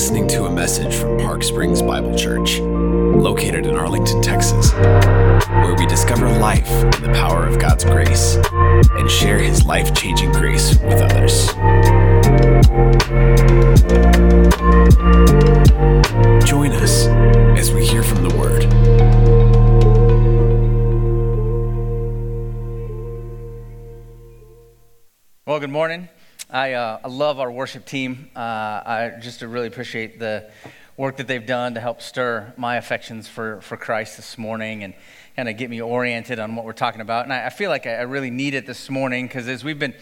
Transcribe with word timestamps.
listening 0.00 0.26
to 0.26 0.46
a 0.46 0.50
message 0.50 0.94
from 0.94 1.18
Park 1.18 1.42
Springs 1.42 1.82
Bible 1.82 2.16
Church, 2.16 2.58
located 2.58 3.66
in 3.66 3.74
Arlington, 3.76 4.22
Texas, 4.22 4.72
where 4.72 5.74
we 5.74 5.84
discover 5.84 6.26
life 6.38 6.70
in 6.70 7.02
the 7.02 7.12
power 7.12 7.46
of 7.46 7.58
God's 7.58 7.84
grace 7.84 8.38
and 8.92 9.10
share 9.10 9.38
His 9.38 9.66
life 9.66 9.92
changing 9.92 10.32
grace 10.32 10.78
with 10.78 11.02
others. 11.02 11.50
Uh, 26.90 26.98
I 27.04 27.08
love 27.08 27.38
our 27.38 27.52
worship 27.52 27.86
team. 27.86 28.30
Uh, 28.34 28.40
I 28.40 29.12
just 29.20 29.42
really 29.42 29.68
appreciate 29.68 30.18
the 30.18 30.50
work 30.96 31.18
that 31.18 31.28
they've 31.28 31.46
done 31.46 31.74
to 31.74 31.80
help 31.80 32.02
stir 32.02 32.52
my 32.56 32.78
affections 32.78 33.28
for, 33.28 33.60
for 33.60 33.76
Christ 33.76 34.16
this 34.16 34.36
morning 34.36 34.82
and 34.82 34.94
kind 35.36 35.48
of 35.48 35.56
get 35.56 35.70
me 35.70 35.80
oriented 35.80 36.40
on 36.40 36.56
what 36.56 36.64
we're 36.64 36.72
talking 36.72 37.00
about. 37.00 37.24
And 37.24 37.32
I, 37.32 37.46
I 37.46 37.50
feel 37.50 37.70
like 37.70 37.86
I, 37.86 38.02
really 38.02 38.30
need 38.30 38.54
it 38.54 38.66
this 38.66 38.90
morning 38.90 39.28
because 39.28 39.46
as 39.46 39.62
we've 39.62 39.78
been 39.78 39.94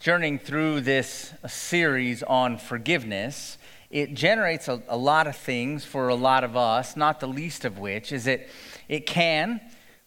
journeying 0.00 0.40
through 0.40 0.80
this 0.80 1.32
series 1.46 2.24
on 2.24 2.58
forgiveness, 2.58 3.56
it 3.90 4.14
generates 4.14 4.66
a, 4.66 4.82
a 4.88 4.96
lot 4.96 5.28
of 5.28 5.36
things 5.36 5.84
for 5.84 6.08
a 6.08 6.16
lot 6.16 6.42
of 6.42 6.56
us, 6.56 6.96
not 6.96 7.20
the 7.20 7.28
least 7.28 7.64
of 7.64 7.78
which 7.78 8.10
is 8.10 8.24
that 8.24 8.48
it 8.88 9.06
can 9.06 9.60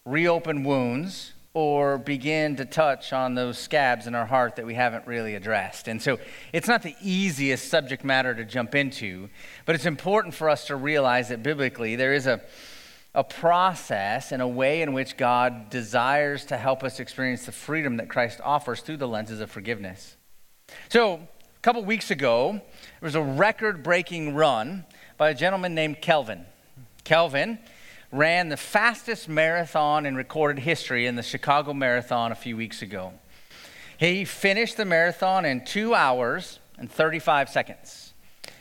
reopen 0.04 0.62
wounds 0.62 1.32
or 1.58 1.98
begin 1.98 2.54
to 2.54 2.64
touch 2.64 3.12
on 3.12 3.34
those 3.34 3.58
scabs 3.58 4.06
in 4.06 4.14
our 4.14 4.26
heart 4.26 4.54
that 4.54 4.64
we 4.64 4.74
haven't 4.74 5.04
really 5.08 5.34
addressed. 5.34 5.88
And 5.88 6.00
so 6.00 6.20
it's 6.52 6.68
not 6.68 6.84
the 6.84 6.94
easiest 7.02 7.68
subject 7.68 8.04
matter 8.04 8.32
to 8.32 8.44
jump 8.44 8.76
into, 8.76 9.28
but 9.66 9.74
it's 9.74 9.84
important 9.84 10.34
for 10.34 10.48
us 10.48 10.68
to 10.68 10.76
realize 10.76 11.30
that 11.30 11.42
biblically 11.42 11.96
there 11.96 12.14
is 12.14 12.28
a, 12.28 12.40
a 13.12 13.24
process 13.24 14.30
and 14.30 14.40
a 14.40 14.46
way 14.46 14.82
in 14.82 14.92
which 14.92 15.16
God 15.16 15.68
desires 15.68 16.44
to 16.44 16.56
help 16.56 16.84
us 16.84 17.00
experience 17.00 17.44
the 17.44 17.50
freedom 17.50 17.96
that 17.96 18.08
Christ 18.08 18.40
offers 18.44 18.80
through 18.80 18.98
the 18.98 19.08
lenses 19.08 19.40
of 19.40 19.50
forgiveness. 19.50 20.16
So, 20.90 21.14
a 21.14 21.60
couple 21.62 21.84
weeks 21.84 22.12
ago, 22.12 22.52
there 22.52 22.62
was 23.00 23.16
a 23.16 23.20
record 23.20 23.82
breaking 23.82 24.36
run 24.36 24.86
by 25.16 25.30
a 25.30 25.34
gentleman 25.34 25.74
named 25.74 26.02
Kelvin. 26.02 26.46
Kelvin 27.02 27.58
ran 28.10 28.48
the 28.48 28.56
fastest 28.56 29.28
marathon 29.28 30.06
in 30.06 30.16
recorded 30.16 30.62
history 30.62 31.06
in 31.06 31.16
the 31.16 31.22
Chicago 31.22 31.74
Marathon 31.74 32.32
a 32.32 32.34
few 32.34 32.56
weeks 32.56 32.80
ago. 32.80 33.12
He 33.98 34.24
finished 34.24 34.76
the 34.76 34.84
marathon 34.84 35.44
in 35.44 35.64
two 35.64 35.94
hours 35.94 36.58
and 36.78 36.90
35 36.90 37.48
seconds. 37.48 38.14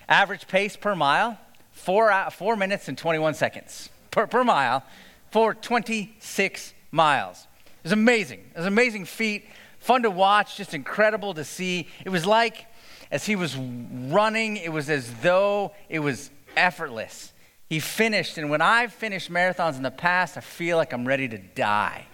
Average 0.09 0.47
pace 0.47 0.75
per 0.75 0.95
mile, 0.95 1.37
four, 1.71 2.11
four 2.31 2.55
minutes 2.55 2.87
and 2.87 2.97
21 2.97 3.35
seconds 3.35 3.89
per, 4.11 4.27
per 4.27 4.43
mile 4.43 4.83
for 5.31 5.53
26 5.53 6.73
miles. 6.91 7.47
It 7.65 7.83
was 7.83 7.91
amazing. 7.91 8.39
It 8.39 8.57
was 8.57 8.65
an 8.65 8.73
amazing 8.73 9.05
feat, 9.05 9.45
fun 9.79 10.03
to 10.03 10.09
watch, 10.09 10.57
just 10.57 10.73
incredible 10.73 11.33
to 11.35 11.43
see. 11.43 11.87
It 12.03 12.09
was 12.09 12.25
like, 12.25 12.65
as 13.11 13.25
he 13.25 13.35
was 13.35 13.55
running, 13.55 14.57
it 14.57 14.73
was 14.73 14.89
as 14.89 15.13
though 15.21 15.73
it 15.87 15.99
was 15.99 16.31
effortless. 16.55 17.31
He 17.69 17.79
finished, 17.79 18.37
and 18.37 18.49
when 18.49 18.61
I've 18.61 18.93
finished 18.93 19.29
marathons 19.29 19.75
in 19.75 19.83
the 19.83 19.91
past, 19.91 20.37
I 20.37 20.41
feel 20.41 20.77
like 20.77 20.93
I'm 20.93 21.07
ready 21.07 21.27
to 21.27 21.37
die. 21.37 22.07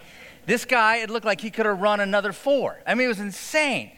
This 0.45 0.65
guy, 0.65 0.97
it 0.97 1.09
looked 1.09 1.25
like 1.25 1.41
he 1.41 1.51
could 1.51 1.65
have 1.65 1.79
run 1.79 1.99
another 1.99 2.33
four. 2.33 2.81
I 2.87 2.95
mean, 2.95 3.05
it 3.05 3.09
was 3.09 3.19
insane. 3.19 3.91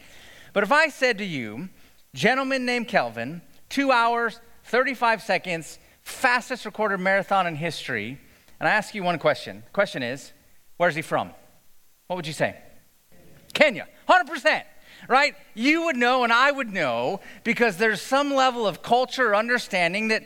But 0.52 0.62
if 0.62 0.70
I 0.70 0.88
said 0.88 1.18
to 1.18 1.24
you, 1.24 1.70
gentleman 2.14 2.66
named 2.66 2.88
Kelvin, 2.88 3.42
two 3.68 3.90
hours, 3.90 4.40
35 4.64 5.22
seconds, 5.22 5.78
fastest 6.02 6.64
recorded 6.64 6.98
marathon 6.98 7.46
in 7.46 7.56
history, 7.56 8.20
and 8.60 8.68
I 8.68 8.72
ask 8.72 8.94
you 8.94 9.02
one 9.02 9.18
question. 9.18 9.62
The 9.64 9.72
question 9.72 10.02
is, 10.02 10.32
where's 10.76 10.94
he 10.94 11.02
from? 11.02 11.30
What 12.06 12.16
would 12.16 12.26
you 12.26 12.32
say? 12.32 12.56
Kenya, 13.54 13.88
100%, 14.08 14.62
right? 15.08 15.34
You 15.54 15.84
would 15.86 15.96
know, 15.96 16.22
and 16.22 16.32
I 16.32 16.52
would 16.52 16.72
know, 16.72 17.20
because 17.44 17.78
there's 17.78 18.02
some 18.02 18.34
level 18.34 18.66
of 18.66 18.82
culture 18.82 19.34
understanding 19.34 20.08
that 20.08 20.22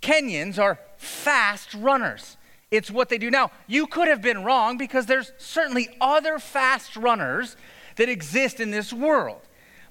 Kenyans 0.00 0.58
are 0.58 0.78
fast 0.96 1.74
runners. 1.74 2.36
It's 2.70 2.90
what 2.90 3.08
they 3.08 3.18
do 3.18 3.30
now. 3.30 3.50
You 3.66 3.86
could 3.86 4.08
have 4.08 4.22
been 4.22 4.44
wrong 4.44 4.78
because 4.78 5.06
there's 5.06 5.32
certainly 5.38 5.88
other 6.00 6.38
fast 6.38 6.96
runners 6.96 7.56
that 7.96 8.08
exist 8.08 8.60
in 8.60 8.70
this 8.70 8.92
world. 8.92 9.40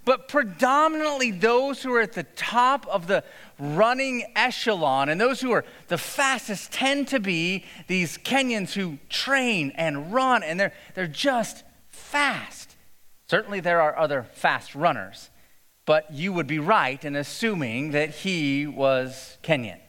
But 0.05 0.27
predominantly 0.29 1.31
those 1.31 1.83
who 1.83 1.93
are 1.93 2.01
at 2.01 2.13
the 2.13 2.23
top 2.23 2.87
of 2.87 3.07
the 3.07 3.23
running 3.59 4.31
echelon 4.35 5.09
and 5.09 5.19
those 5.19 5.41
who 5.41 5.51
are 5.51 5.65
the 5.87 5.97
fastest 5.97 6.71
tend 6.71 7.09
to 7.09 7.19
be 7.19 7.65
these 7.87 8.17
Kenyans 8.17 8.73
who 8.73 8.97
train 9.09 9.71
and 9.75 10.13
run 10.13 10.41
and 10.41 10.59
they're, 10.59 10.73
they're 10.95 11.05
just 11.05 11.63
fast. 11.89 12.75
Certainly 13.27 13.59
there 13.59 13.81
are 13.81 13.95
other 13.97 14.23
fast 14.33 14.73
runners, 14.73 15.29
but 15.85 16.11
you 16.11 16.33
would 16.33 16.47
be 16.47 16.59
right 16.59 17.03
in 17.03 17.15
assuming 17.15 17.91
that 17.91 18.09
he 18.09 18.65
was 18.65 19.37
Kenyan. 19.43 19.79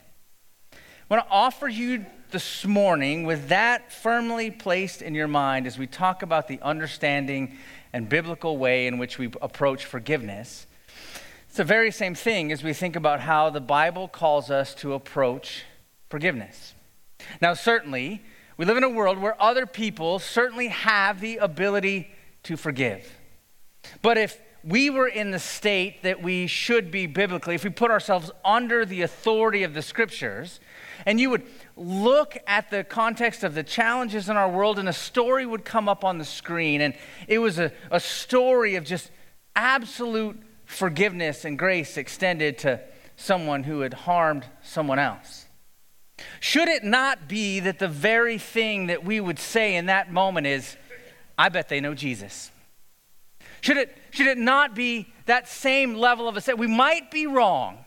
I 1.10 1.16
want 1.16 1.26
to 1.26 1.32
offer 1.32 1.66
you 1.66 2.06
this 2.31 2.65
morning 2.65 3.25
with 3.25 3.48
that 3.48 3.91
firmly 3.91 4.48
placed 4.53 5.03
in 5.03 5.12
your 5.12 5.26
mind 5.26 5.66
as 5.66 5.76
we 5.76 5.88
talk 5.88 6.22
about 6.22 6.47
the 6.47 6.60
understanding 6.62 7.59
and 7.93 8.09
biblical 8.09 8.59
way 8.59 8.87
in 8.87 8.97
which 8.97 9.19
we 9.19 9.28
approach 9.43 9.87
forgiveness. 9.87 10.69
It's 11.48 11.56
the 11.56 11.65
very 11.65 11.91
same 11.91 12.15
thing 12.15 12.53
as 12.53 12.62
we 12.62 12.72
think 12.72 12.94
about 12.94 13.19
how 13.19 13.50
the 13.50 13.60
Bible 13.60 14.06
calls 14.06 14.53
us 14.53 14.72
to 14.76 14.93
approach 14.93 15.65
forgiveness. 16.09 16.75
Now, 17.42 17.54
certainly, 17.54 18.22
we 18.56 18.65
live 18.65 18.77
in 18.77 18.84
a 18.84 18.88
world 18.88 19.19
where 19.19 19.34
other 19.42 19.66
people 19.66 20.21
certainly 20.21 20.69
have 20.69 21.21
the 21.21 21.38
ability 21.38 22.12
to 22.44 22.56
forgive. 22.56 23.19
But 24.00 24.16
if 24.16 24.41
we 24.62 24.91
were 24.91 25.09
in 25.09 25.32
the 25.32 25.41
state 25.41 26.04
that 26.04 26.22
we 26.22 26.47
should 26.47 26.92
be 26.92 27.06
biblically, 27.06 27.56
if 27.56 27.65
we 27.65 27.71
put 27.71 27.91
ourselves 27.91 28.31
under 28.44 28.84
the 28.84 29.03
authority 29.03 29.65
of 29.65 29.75
the 29.75 29.82
scriptures, 29.82 30.60
and 31.06 31.21
you 31.21 31.31
would 31.31 31.43
look 31.77 32.37
at 32.47 32.71
the 32.71 32.84
context 32.84 33.44
of 33.44 33.55
the 33.55 33.62
challenges 33.62 34.28
in 34.28 34.37
our 34.37 34.49
world, 34.49 34.78
and 34.78 34.88
a 34.88 34.93
story 34.93 35.47
would 35.47 35.65
come 35.65 35.88
up 35.88 36.05
on 36.05 36.19
the 36.19 36.25
screen. 36.25 36.81
And 36.81 36.94
it 37.28 37.38
was 37.38 37.59
a, 37.59 37.72
a 37.91 38.00
story 38.00 38.77
of 38.77 38.84
just 38.84 39.10
absolute 39.56 40.41
forgiveness 40.65 41.44
and 41.44 41.59
grace 41.59 41.97
extended 41.97 42.59
to 42.59 42.81
someone 43.16 43.65
who 43.65 43.81
had 43.81 43.94
harmed 43.94 44.47
someone 44.62 44.99
else. 44.99 45.47
Should 46.41 46.69
it 46.69 46.84
not 46.84 47.28
be 47.28 47.60
that 47.60 47.78
the 47.78 47.89
very 47.89 48.39
thing 48.39 48.87
that 48.87 49.05
we 49.05 49.21
would 49.21 49.39
say 49.39 49.77
in 49.77 49.87
that 49.87 50.12
moment 50.12 50.47
is, 50.47 50.77
I 51.37 51.49
bet 51.49 51.69
they 51.69 51.81
know 51.81 51.94
Jesus? 51.94 52.50
Should 53.62 53.77
it, 53.77 53.97
should 54.10 54.27
it 54.27 54.39
not 54.39 54.75
be 54.75 55.12
that 55.27 55.49
same 55.49 55.94
level 55.94 56.28
of 56.28 56.37
a 56.37 56.41
say? 56.41 56.55
We 56.55 56.66
might 56.66 57.10
be 57.10 57.27
wrong, 57.27 57.84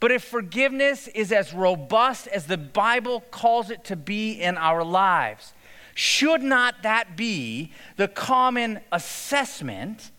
but 0.00 0.12
if 0.12 0.24
forgiveness 0.24 1.08
is 1.08 1.32
as 1.32 1.52
robust 1.52 2.26
as 2.28 2.46
the 2.46 2.58
Bible 2.58 3.22
calls 3.30 3.70
it 3.70 3.84
to 3.84 3.96
be 3.96 4.32
in 4.32 4.56
our 4.58 4.84
lives, 4.84 5.54
should 5.94 6.42
not 6.42 6.82
that 6.82 7.16
be 7.16 7.72
the 7.96 8.08
common 8.08 8.80
assessment 8.92 10.10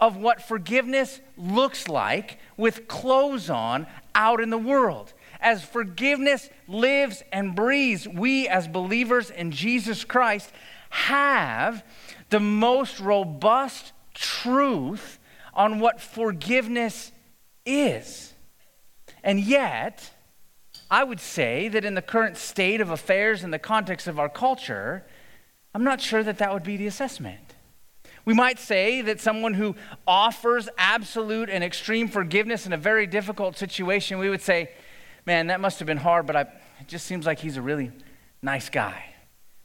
of 0.00 0.16
what 0.16 0.42
forgiveness 0.42 1.20
looks 1.36 1.86
like 1.86 2.38
with 2.56 2.88
clothes 2.88 3.48
on 3.48 3.86
out 4.16 4.40
in 4.40 4.50
the 4.50 4.58
world? 4.58 5.12
As 5.40 5.64
forgiveness 5.64 6.50
lives 6.66 7.22
and 7.32 7.54
breathes, 7.54 8.08
we 8.08 8.48
as 8.48 8.66
believers 8.66 9.30
in 9.30 9.52
Jesus 9.52 10.04
Christ 10.04 10.50
have 10.90 11.84
the 12.30 12.40
most 12.40 12.98
robust 12.98 13.92
truth 14.14 15.20
on 15.54 15.78
what 15.78 16.00
forgiveness 16.00 17.12
is. 17.64 18.31
And 19.22 19.40
yet, 19.40 20.10
I 20.90 21.04
would 21.04 21.20
say 21.20 21.68
that 21.68 21.84
in 21.84 21.94
the 21.94 22.02
current 22.02 22.36
state 22.36 22.80
of 22.80 22.90
affairs 22.90 23.44
in 23.44 23.50
the 23.50 23.58
context 23.58 24.06
of 24.06 24.18
our 24.18 24.28
culture, 24.28 25.04
I'm 25.74 25.84
not 25.84 26.00
sure 26.00 26.22
that 26.22 26.38
that 26.38 26.52
would 26.52 26.62
be 26.62 26.76
the 26.76 26.86
assessment. 26.86 27.54
We 28.24 28.34
might 28.34 28.58
say 28.58 29.00
that 29.02 29.20
someone 29.20 29.54
who 29.54 29.74
offers 30.06 30.68
absolute 30.78 31.50
and 31.50 31.64
extreme 31.64 32.08
forgiveness 32.08 32.66
in 32.66 32.72
a 32.72 32.76
very 32.76 33.06
difficult 33.06 33.56
situation, 33.56 34.18
we 34.18 34.28
would 34.28 34.42
say, 34.42 34.70
man, 35.26 35.48
that 35.48 35.60
must 35.60 35.78
have 35.80 35.86
been 35.86 35.96
hard, 35.96 36.26
but 36.26 36.36
I, 36.36 36.40
it 36.42 36.88
just 36.88 37.06
seems 37.06 37.26
like 37.26 37.40
he's 37.40 37.56
a 37.56 37.62
really 37.62 37.90
nice 38.42 38.68
guy. 38.68 39.04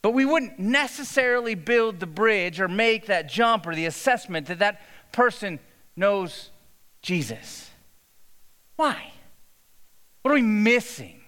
But 0.01 0.12
we 0.12 0.25
wouldn't 0.25 0.57
necessarily 0.57 1.56
build 1.56 2.00
the 2.00 2.07
bridge 2.07 2.59
or 2.59 2.68
make 2.68 3.07
that 3.07 3.30
jump 3.30 3.68
or 3.68 3.75
the 3.75 3.86
assessment 3.86 4.48
that 4.48 4.59
that 4.59 4.81
person 5.12 5.59
knows 5.95 6.50
Jesus. 7.01 7.69
Why? 8.75 9.12
What 10.28 10.34
are 10.34 10.36
we 10.36 10.42
missing 10.42 11.22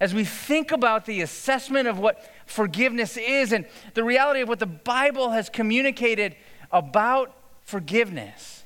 as 0.00 0.12
we 0.12 0.24
think 0.24 0.72
about 0.72 1.06
the 1.06 1.20
assessment 1.20 1.86
of 1.86 2.00
what 2.00 2.28
forgiveness 2.44 3.16
is 3.16 3.52
and 3.52 3.66
the 3.94 4.02
reality 4.02 4.40
of 4.40 4.48
what 4.48 4.58
the 4.58 4.66
Bible 4.66 5.30
has 5.30 5.48
communicated 5.48 6.34
about 6.72 7.32
forgiveness? 7.60 8.64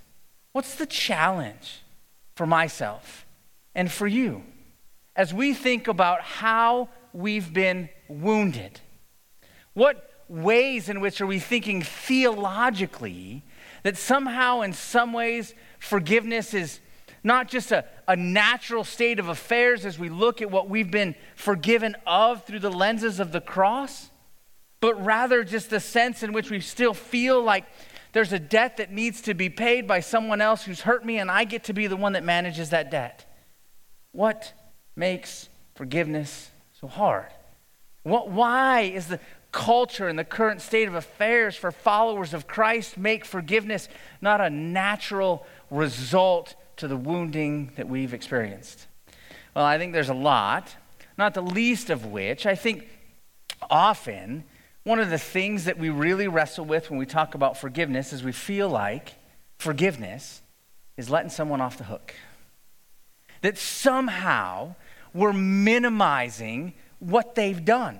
What's 0.52 0.76
the 0.76 0.86
challenge 0.86 1.82
for 2.36 2.46
myself 2.46 3.26
and 3.74 3.92
for 3.92 4.06
you? 4.06 4.44
as 5.16 5.32
we 5.32 5.54
think 5.54 5.88
about 5.88 6.20
how 6.20 6.88
we've 7.12 7.52
been 7.52 7.88
wounded? 8.08 8.80
What 9.72 10.10
ways 10.28 10.88
in 10.88 11.00
which 11.00 11.20
are 11.20 11.26
we 11.26 11.38
thinking 11.38 11.82
theologically 11.82 13.42
that 13.82 13.96
somehow, 13.96 14.60
in 14.60 14.72
some 14.72 15.12
ways, 15.12 15.54
forgiveness 15.78 16.52
is 16.52 16.80
not 17.26 17.48
just 17.48 17.72
a, 17.72 17.84
a 18.06 18.14
natural 18.14 18.84
state 18.84 19.18
of 19.18 19.28
affairs 19.28 19.84
as 19.84 19.98
we 19.98 20.08
look 20.08 20.40
at 20.40 20.48
what 20.48 20.70
we've 20.70 20.92
been 20.92 21.16
forgiven 21.34 21.96
of 22.06 22.44
through 22.44 22.60
the 22.60 22.70
lenses 22.70 23.18
of 23.18 23.32
the 23.32 23.40
cross, 23.40 24.10
but 24.80 25.04
rather 25.04 25.42
just 25.42 25.68
the 25.68 25.80
sense 25.80 26.22
in 26.22 26.32
which 26.32 26.52
we 26.52 26.60
still 26.60 26.94
feel 26.94 27.42
like 27.42 27.64
there's 28.12 28.32
a 28.32 28.38
debt 28.38 28.76
that 28.76 28.92
needs 28.92 29.20
to 29.22 29.34
be 29.34 29.50
paid 29.50 29.88
by 29.88 29.98
someone 29.98 30.40
else 30.40 30.64
who's 30.64 30.82
hurt 30.82 31.04
me, 31.04 31.18
and 31.18 31.28
I 31.28 31.42
get 31.42 31.64
to 31.64 31.72
be 31.72 31.88
the 31.88 31.96
one 31.96 32.12
that 32.12 32.22
manages 32.22 32.70
that 32.70 32.92
debt. 32.92 33.26
What 34.12 34.52
makes 34.94 35.48
forgiveness 35.74 36.50
so 36.80 36.86
hard? 36.86 37.26
What, 38.04 38.30
why 38.30 38.82
is 38.82 39.08
the 39.08 39.18
culture 39.50 40.06
and 40.06 40.16
the 40.16 40.24
current 40.24 40.60
state 40.60 40.86
of 40.86 40.94
affairs 40.94 41.56
for 41.56 41.72
followers 41.72 42.32
of 42.32 42.46
Christ 42.46 42.96
make 42.96 43.24
forgiveness 43.24 43.88
not 44.20 44.40
a 44.40 44.48
natural 44.48 45.44
result 45.72 46.54
to 46.76 46.88
the 46.88 46.96
wounding 46.96 47.72
that 47.76 47.88
we've 47.88 48.14
experienced? 48.14 48.86
Well, 49.54 49.64
I 49.64 49.78
think 49.78 49.92
there's 49.92 50.08
a 50.08 50.14
lot, 50.14 50.76
not 51.16 51.34
the 51.34 51.42
least 51.42 51.90
of 51.90 52.06
which 52.06 52.46
I 52.46 52.54
think 52.54 52.86
often 53.70 54.44
one 54.84 55.00
of 55.00 55.10
the 55.10 55.18
things 55.18 55.64
that 55.64 55.78
we 55.78 55.90
really 55.90 56.28
wrestle 56.28 56.64
with 56.64 56.90
when 56.90 56.98
we 56.98 57.06
talk 57.06 57.34
about 57.34 57.56
forgiveness 57.56 58.12
is 58.12 58.22
we 58.22 58.32
feel 58.32 58.68
like 58.68 59.14
forgiveness 59.58 60.42
is 60.96 61.10
letting 61.10 61.30
someone 61.30 61.60
off 61.60 61.78
the 61.78 61.84
hook. 61.84 62.14
That 63.40 63.58
somehow 63.58 64.76
we're 65.12 65.32
minimizing 65.32 66.74
what 66.98 67.34
they've 67.34 67.64
done 67.64 67.98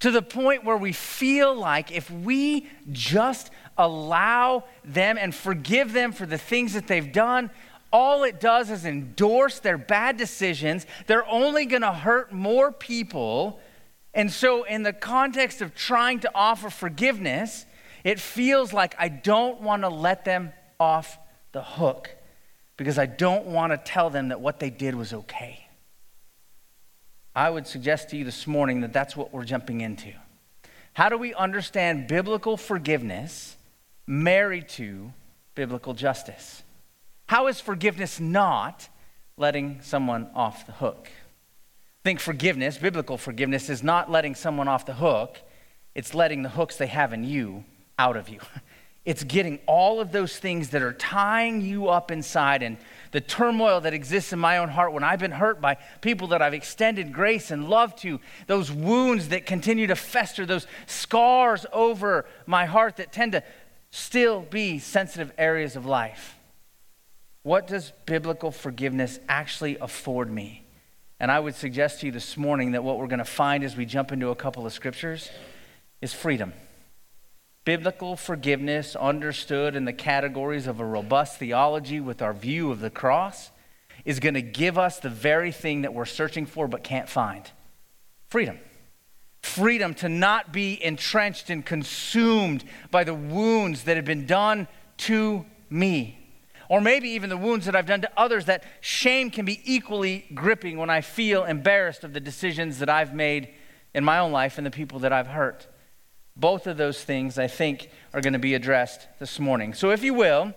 to 0.00 0.10
the 0.10 0.20
point 0.20 0.64
where 0.64 0.76
we 0.76 0.92
feel 0.92 1.54
like 1.54 1.90
if 1.90 2.10
we 2.10 2.68
just 2.92 3.50
allow 3.78 4.64
them 4.84 5.16
and 5.18 5.34
forgive 5.34 5.92
them 5.92 6.12
for 6.12 6.26
the 6.26 6.36
things 6.36 6.74
that 6.74 6.86
they've 6.86 7.12
done, 7.12 7.50
all 7.94 8.24
it 8.24 8.40
does 8.40 8.70
is 8.70 8.84
endorse 8.84 9.60
their 9.60 9.78
bad 9.78 10.16
decisions. 10.16 10.84
They're 11.06 11.26
only 11.28 11.64
going 11.64 11.82
to 11.82 11.92
hurt 11.92 12.32
more 12.32 12.72
people. 12.72 13.60
And 14.12 14.32
so, 14.32 14.64
in 14.64 14.82
the 14.82 14.92
context 14.92 15.62
of 15.62 15.76
trying 15.76 16.18
to 16.20 16.30
offer 16.34 16.70
forgiveness, 16.70 17.64
it 18.02 18.18
feels 18.18 18.72
like 18.72 18.96
I 18.98 19.08
don't 19.08 19.60
want 19.60 19.82
to 19.82 19.88
let 19.90 20.24
them 20.24 20.52
off 20.80 21.16
the 21.52 21.62
hook 21.62 22.10
because 22.76 22.98
I 22.98 23.06
don't 23.06 23.46
want 23.46 23.72
to 23.72 23.78
tell 23.78 24.10
them 24.10 24.28
that 24.30 24.40
what 24.40 24.58
they 24.58 24.70
did 24.70 24.96
was 24.96 25.12
okay. 25.12 25.68
I 27.32 27.48
would 27.48 27.68
suggest 27.68 28.10
to 28.10 28.16
you 28.16 28.24
this 28.24 28.44
morning 28.48 28.80
that 28.80 28.92
that's 28.92 29.16
what 29.16 29.32
we're 29.32 29.44
jumping 29.44 29.82
into. 29.82 30.12
How 30.94 31.08
do 31.08 31.16
we 31.16 31.32
understand 31.34 32.08
biblical 32.08 32.56
forgiveness 32.56 33.56
married 34.04 34.68
to 34.70 35.12
biblical 35.54 35.94
justice? 35.94 36.64
How 37.26 37.46
is 37.46 37.60
forgiveness 37.60 38.20
not 38.20 38.88
letting 39.36 39.80
someone 39.80 40.30
off 40.34 40.66
the 40.66 40.72
hook? 40.72 41.08
Think 42.02 42.20
forgiveness, 42.20 42.76
biblical 42.76 43.16
forgiveness, 43.16 43.70
is 43.70 43.82
not 43.82 44.10
letting 44.10 44.34
someone 44.34 44.68
off 44.68 44.84
the 44.84 44.94
hook, 44.94 45.40
it's 45.94 46.14
letting 46.14 46.42
the 46.42 46.50
hooks 46.50 46.76
they 46.76 46.86
have 46.86 47.12
in 47.12 47.24
you 47.24 47.64
out 47.98 48.16
of 48.16 48.28
you. 48.28 48.40
It's 49.04 49.22
getting 49.22 49.58
all 49.66 50.00
of 50.00 50.12
those 50.12 50.38
things 50.38 50.70
that 50.70 50.80
are 50.80 50.94
tying 50.94 51.60
you 51.60 51.88
up 51.88 52.10
inside 52.10 52.62
and 52.62 52.78
the 53.10 53.20
turmoil 53.20 53.82
that 53.82 53.92
exists 53.92 54.32
in 54.32 54.38
my 54.38 54.56
own 54.56 54.70
heart 54.70 54.94
when 54.94 55.04
I've 55.04 55.18
been 55.18 55.30
hurt 55.30 55.60
by 55.60 55.76
people 56.00 56.28
that 56.28 56.40
I've 56.40 56.54
extended 56.54 57.12
grace 57.12 57.50
and 57.50 57.68
love 57.68 57.94
to, 57.96 58.18
those 58.46 58.72
wounds 58.72 59.28
that 59.28 59.44
continue 59.44 59.86
to 59.88 59.94
fester, 59.94 60.46
those 60.46 60.66
scars 60.86 61.66
over 61.70 62.24
my 62.46 62.64
heart 62.64 62.96
that 62.96 63.12
tend 63.12 63.32
to 63.32 63.42
still 63.90 64.40
be 64.40 64.78
sensitive 64.78 65.32
areas 65.36 65.76
of 65.76 65.84
life. 65.84 66.38
What 67.44 67.66
does 67.66 67.92
biblical 68.06 68.50
forgiveness 68.50 69.20
actually 69.28 69.76
afford 69.76 70.30
me? 70.30 70.64
And 71.20 71.30
I 71.30 71.38
would 71.38 71.54
suggest 71.54 72.00
to 72.00 72.06
you 72.06 72.12
this 72.12 72.38
morning 72.38 72.72
that 72.72 72.82
what 72.82 72.98
we're 72.98 73.06
going 73.06 73.18
to 73.18 73.24
find 73.26 73.62
as 73.62 73.76
we 73.76 73.84
jump 73.84 74.12
into 74.12 74.30
a 74.30 74.34
couple 74.34 74.64
of 74.64 74.72
scriptures 74.72 75.30
is 76.00 76.14
freedom. 76.14 76.54
Biblical 77.66 78.16
forgiveness, 78.16 78.96
understood 78.96 79.76
in 79.76 79.84
the 79.84 79.92
categories 79.92 80.66
of 80.66 80.80
a 80.80 80.86
robust 80.86 81.38
theology 81.38 82.00
with 82.00 82.22
our 82.22 82.32
view 82.32 82.72
of 82.72 82.80
the 82.80 82.88
cross, 82.88 83.50
is 84.06 84.20
going 84.20 84.34
to 84.34 84.42
give 84.42 84.78
us 84.78 84.98
the 84.98 85.10
very 85.10 85.52
thing 85.52 85.82
that 85.82 85.92
we're 85.92 86.06
searching 86.06 86.46
for 86.46 86.66
but 86.66 86.82
can't 86.82 87.10
find 87.10 87.50
freedom. 88.30 88.58
Freedom 89.42 89.92
to 89.92 90.08
not 90.08 90.50
be 90.50 90.82
entrenched 90.82 91.50
and 91.50 91.64
consumed 91.64 92.64
by 92.90 93.04
the 93.04 93.12
wounds 93.12 93.84
that 93.84 93.96
have 93.96 94.06
been 94.06 94.24
done 94.24 94.66
to 94.96 95.44
me 95.68 96.23
or 96.68 96.80
maybe 96.80 97.08
even 97.10 97.30
the 97.30 97.36
wounds 97.36 97.66
that 97.66 97.76
I've 97.76 97.86
done 97.86 98.00
to 98.02 98.10
others, 98.16 98.46
that 98.46 98.64
shame 98.80 99.30
can 99.30 99.44
be 99.44 99.60
equally 99.64 100.26
gripping 100.34 100.78
when 100.78 100.90
I 100.90 101.00
feel 101.00 101.44
embarrassed 101.44 102.04
of 102.04 102.12
the 102.12 102.20
decisions 102.20 102.78
that 102.78 102.88
I've 102.88 103.14
made 103.14 103.50
in 103.94 104.04
my 104.04 104.18
own 104.18 104.32
life 104.32 104.58
and 104.58 104.66
the 104.66 104.70
people 104.70 105.00
that 105.00 105.12
I've 105.12 105.28
hurt. 105.28 105.68
Both 106.36 106.66
of 106.66 106.76
those 106.76 107.02
things, 107.02 107.38
I 107.38 107.46
think, 107.46 107.90
are 108.12 108.20
going 108.20 108.32
to 108.32 108.38
be 108.38 108.54
addressed 108.54 109.06
this 109.20 109.38
morning. 109.38 109.72
So, 109.72 109.90
if 109.90 110.02
you 110.02 110.14
will, 110.14 110.52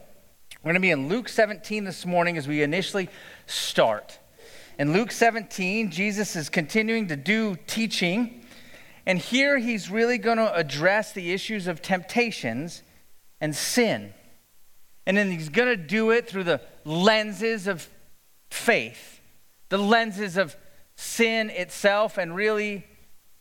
we're 0.63 0.71
going 0.71 0.75
to 0.75 0.79
be 0.79 0.91
in 0.91 1.07
Luke 1.07 1.29
17 1.29 1.83
this 1.83 2.05
morning 2.05 2.37
as 2.37 2.47
we 2.47 2.63
initially 2.63 3.09
start. 3.45 4.17
In 4.79 4.91
Luke 4.93 5.11
17, 5.11 5.91
Jesus 5.91 6.35
is 6.35 6.49
continuing 6.49 7.07
to 7.07 7.15
do 7.15 7.55
teaching, 7.67 8.43
and 9.05 9.19
here 9.19 9.59
he's 9.59 9.89
really 9.89 10.17
going 10.17 10.37
to 10.37 10.53
address 10.53 11.13
the 11.13 11.31
issues 11.31 11.67
of 11.67 11.81
temptations 11.81 12.81
and 13.39 13.55
sin. 13.55 14.13
And 15.07 15.15
then 15.15 15.31
he's 15.31 15.47
going 15.47 15.69
to 15.69 15.77
do 15.77 16.11
it 16.11 16.27
through 16.27 16.43
the 16.43 16.59
lenses 16.83 17.65
of 17.65 17.87
faith, 18.51 19.21
the 19.69 19.77
lenses 19.77 20.35
of 20.35 20.55
sin 20.97 21.49
itself, 21.49 22.17
and 22.17 22.35
really 22.35 22.85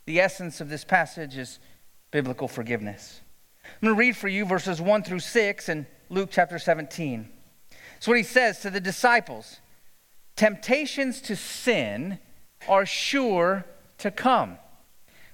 the 0.06 0.20
essence 0.20 0.60
of 0.60 0.68
this 0.68 0.84
passage 0.84 1.36
is 1.36 1.58
biblical 2.12 2.46
forgiveness. 2.46 3.20
I'm 3.64 3.88
going 3.88 3.94
to 3.96 3.98
read 3.98 4.16
for 4.16 4.28
you 4.28 4.46
verses 4.46 4.80
1 4.80 5.02
through 5.02 5.18
6 5.18 5.68
in 5.68 5.88
Luke 6.08 6.28
chapter 6.30 6.60
17. 6.60 7.28
So, 7.98 8.12
what 8.12 8.18
he 8.18 8.22
says 8.22 8.60
to 8.60 8.70
the 8.70 8.80
disciples 8.80 9.58
Temptations 10.36 11.20
to 11.22 11.34
sin 11.34 12.20
are 12.68 12.86
sure 12.86 13.64
to 13.98 14.12
come. 14.12 14.58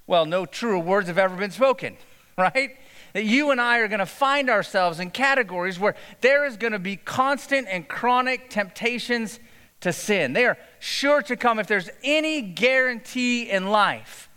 Well, 0.06 0.25
no 0.25 0.47
truer 0.47 0.78
words 0.78 1.09
have 1.09 1.18
ever 1.18 1.37
been 1.37 1.50
spoken, 1.50 1.99
right? 2.38 2.76
That 3.12 3.25
you 3.25 3.50
and 3.50 3.61
I 3.61 3.78
are 3.78 3.88
going 3.88 4.00
to 4.00 4.07
find 4.07 4.49
ourselves 4.49 5.00
in 5.00 5.11
categories 5.11 5.78
where 5.78 5.95
there 6.21 6.45
is 6.45 6.57
going 6.57 6.73
to 6.73 6.78
be 6.78 6.97
constant 6.97 7.69
and 7.71 7.87
chronic 7.88 8.50
temptations 8.50 9.38
to 9.81 9.92
sin. 9.92 10.33
They 10.33 10.47
are 10.47 10.57
sure 10.78 11.23
to 11.23 11.37
come 11.37 11.59
if 11.59 11.66
there's 11.66 11.90
any 12.02 12.40
guarantee 12.40 13.50
in 13.50 13.71
life. 13.71 14.28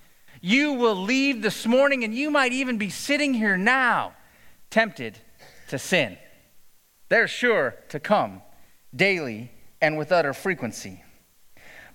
You 0.42 0.74
will 0.74 0.96
leave 0.96 1.42
this 1.42 1.66
morning 1.66 2.04
and 2.04 2.14
you 2.14 2.30
might 2.30 2.52
even 2.52 2.78
be 2.78 2.90
sitting 2.90 3.34
here 3.34 3.58
now 3.58 4.14
tempted 4.70 5.18
to 5.70 5.80
sin. 5.80 6.18
They're 7.10 7.28
sure 7.28 7.76
to 7.90 8.00
come 8.00 8.42
daily 8.96 9.52
and 9.82 9.98
with 9.98 10.12
utter 10.12 10.34
frequency. 10.34 11.04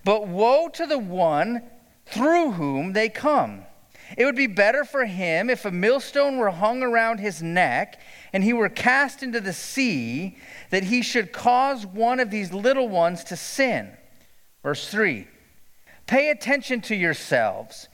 But 0.05 0.27
woe 0.27 0.69
to 0.69 0.87
the 0.87 0.99
one 0.99 1.63
through 2.07 2.53
whom 2.53 2.93
they 2.93 3.09
come. 3.09 3.65
It 4.17 4.25
would 4.25 4.37
be 4.37 4.47
better 4.47 4.85
for 4.85 5.05
him 5.05 5.49
if 5.51 5.65
a 5.65 5.71
millstone 5.71 6.39
were 6.39 6.51
hung 6.51 6.83
around 6.83 7.19
his 7.19 7.43
neck 7.43 8.01
and 8.33 8.43
he 8.43 8.53
were 8.53 8.69
cast 8.69 9.23
into 9.23 9.41
the 9.41 9.53
sea 9.53 10.37
that 10.71 10.85
he 10.85 11.03
should 11.03 11.33
cause 11.33 11.87
one 11.87 12.21
of 12.21 12.31
these 12.31 12.53
little 12.53 12.89
ones 12.89 13.25
to 13.25 13.37
sin. 13.37 13.91
Verse 14.63 14.89
3 14.89 15.27
Pay 16.07 16.31
attention 16.31 16.81
to 16.83 16.95
yourselves. 16.95 17.89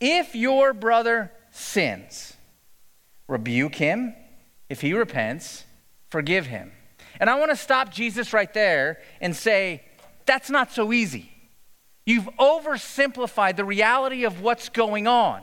If 0.00 0.34
your 0.34 0.72
brother 0.72 1.32
sins, 1.50 2.36
rebuke 3.26 3.74
him. 3.74 4.14
If 4.68 4.80
he 4.80 4.92
repents, 4.94 5.64
forgive 6.08 6.46
him. 6.46 6.72
And 7.20 7.28
I 7.28 7.38
want 7.38 7.50
to 7.50 7.56
stop 7.56 7.90
Jesus 7.90 8.32
right 8.32 8.52
there 8.54 9.00
and 9.20 9.34
say, 9.34 9.82
that's 10.28 10.50
not 10.50 10.70
so 10.70 10.92
easy. 10.92 11.30
You've 12.04 12.28
oversimplified 12.38 13.56
the 13.56 13.64
reality 13.64 14.24
of 14.24 14.42
what's 14.42 14.68
going 14.68 15.06
on. 15.06 15.42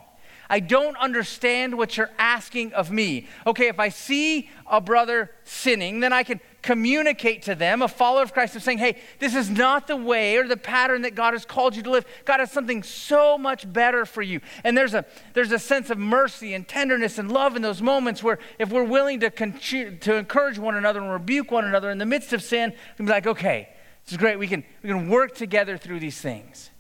I 0.50 0.60
don't 0.60 0.98
understand 0.98 1.78
what 1.78 1.98
you're 1.98 2.12
asking 2.18 2.74
of 2.74 2.92
me. 2.92 3.28
Okay, 3.46 3.68
if 3.68 3.80
I 3.80 3.90
see 3.90 4.50
a 4.70 4.80
brother 4.82 5.32
sinning, 5.44 6.00
then 6.00 6.14
I 6.14 6.24
can 6.24 6.40
communicate 6.62 7.44
to 7.44 7.54
them, 7.54 7.84
a 7.84 7.88
follower 7.88 8.24
of 8.24 8.34
Christ, 8.34 8.56
of 8.56 8.64
saying, 8.64 8.80
hey, 8.80 8.98
this 9.20 9.36
is 9.36 9.50
not 9.50 9.86
the 9.86 9.96
way 9.96 10.38
or 10.38 10.48
the 10.48 10.58
pattern 10.58 11.04
that 11.04 11.14
God 11.14 11.34
has 11.34 11.46
called 11.46 11.76
you 11.76 11.84
to 11.84 11.92
live. 11.92 12.06
God 12.26 12.40
has 12.40 12.52
something 12.52 12.82
so 12.82 13.38
much 13.38 13.72
better 13.72 14.04
for 14.04 14.24
you. 14.24 14.42
And 14.64 14.76
there's 14.76 14.96
a, 14.96 15.06
there's 15.34 15.52
a 15.52 15.60
sense 15.60 15.92
of 15.92 16.00
mercy 16.00 16.56
and 16.56 16.68
tenderness 16.68 17.20
and 17.20 17.32
love 17.32 17.56
in 17.56 17.62
those 17.62 17.84
moments 17.84 18.24
where 18.24 18.40
if 18.58 18.72
we're 18.72 18.84
willing 18.84 19.20
to, 19.20 19.30
con- 19.30 19.60
to 19.60 20.16
encourage 20.16 20.58
one 20.58 20.76
another 20.76 21.00
and 21.02 21.12
rebuke 21.12 21.52
one 21.52 21.66
another 21.66 21.92
in 21.92 22.00
the 22.00 22.06
midst 22.06 22.34
of 22.34 22.42
sin, 22.42 22.72
we 22.72 22.98
can 22.98 23.06
be 23.06 23.12
like, 23.12 23.28
okay, 23.28 23.70
this 24.04 24.14
is 24.14 24.18
great. 24.18 24.40
We 24.40 24.48
can, 24.48 24.64
we 24.82 24.90
can 24.90 25.08
work 25.08 25.36
together 25.36 25.78
through 25.78 26.00
these 26.00 26.20
things. 26.20 26.72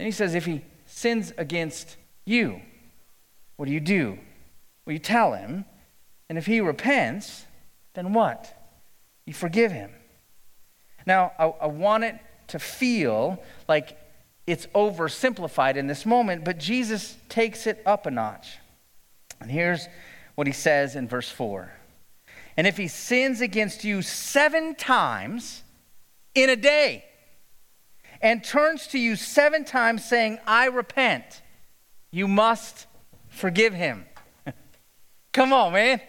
And 0.00 0.06
he 0.06 0.12
says, 0.12 0.34
if 0.34 0.44
he 0.44 0.64
sins 0.86 1.32
against 1.38 1.96
you, 2.24 2.62
what 3.60 3.66
do 3.66 3.74
you 3.74 3.80
do? 3.80 4.18
Well, 4.86 4.94
you 4.94 4.98
tell 4.98 5.34
him. 5.34 5.66
And 6.30 6.38
if 6.38 6.46
he 6.46 6.62
repents, 6.62 7.44
then 7.92 8.14
what? 8.14 8.56
You 9.26 9.34
forgive 9.34 9.70
him. 9.70 9.90
Now, 11.04 11.32
I, 11.38 11.44
I 11.44 11.66
want 11.66 12.04
it 12.04 12.18
to 12.46 12.58
feel 12.58 13.38
like 13.68 13.98
it's 14.46 14.66
oversimplified 14.68 15.76
in 15.76 15.88
this 15.88 16.06
moment, 16.06 16.42
but 16.42 16.56
Jesus 16.56 17.18
takes 17.28 17.66
it 17.66 17.82
up 17.84 18.06
a 18.06 18.10
notch. 18.10 18.56
And 19.42 19.50
here's 19.50 19.86
what 20.36 20.46
he 20.46 20.54
says 20.54 20.96
in 20.96 21.06
verse 21.06 21.28
4 21.28 21.70
And 22.56 22.66
if 22.66 22.78
he 22.78 22.88
sins 22.88 23.42
against 23.42 23.84
you 23.84 24.00
seven 24.00 24.74
times 24.74 25.64
in 26.34 26.48
a 26.48 26.56
day, 26.56 27.04
and 28.22 28.42
turns 28.42 28.86
to 28.86 28.98
you 28.98 29.16
seven 29.16 29.66
times 29.66 30.02
saying, 30.02 30.38
I 30.46 30.68
repent, 30.68 31.42
you 32.10 32.26
must 32.26 32.86
forgive 33.30 33.72
him. 33.72 34.04
Come 35.32 35.52
on, 35.52 35.72
man. 35.72 36.00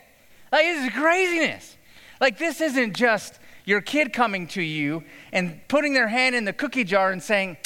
Like, 0.51 0.65
this 0.65 0.85
is 0.85 0.93
craziness. 0.93 1.77
Like, 2.19 2.37
this 2.37 2.59
isn't 2.59 2.95
just 2.95 3.39
your 3.65 3.81
kid 3.81 4.11
coming 4.11 4.47
to 4.47 4.61
you 4.61 5.03
and 5.31 5.61
putting 5.67 5.93
their 5.93 6.07
hand 6.07 6.35
in 6.35 6.45
the 6.45 6.53
cookie 6.53 6.83
jar 6.83 7.11
and 7.11 7.21
saying, 7.23 7.57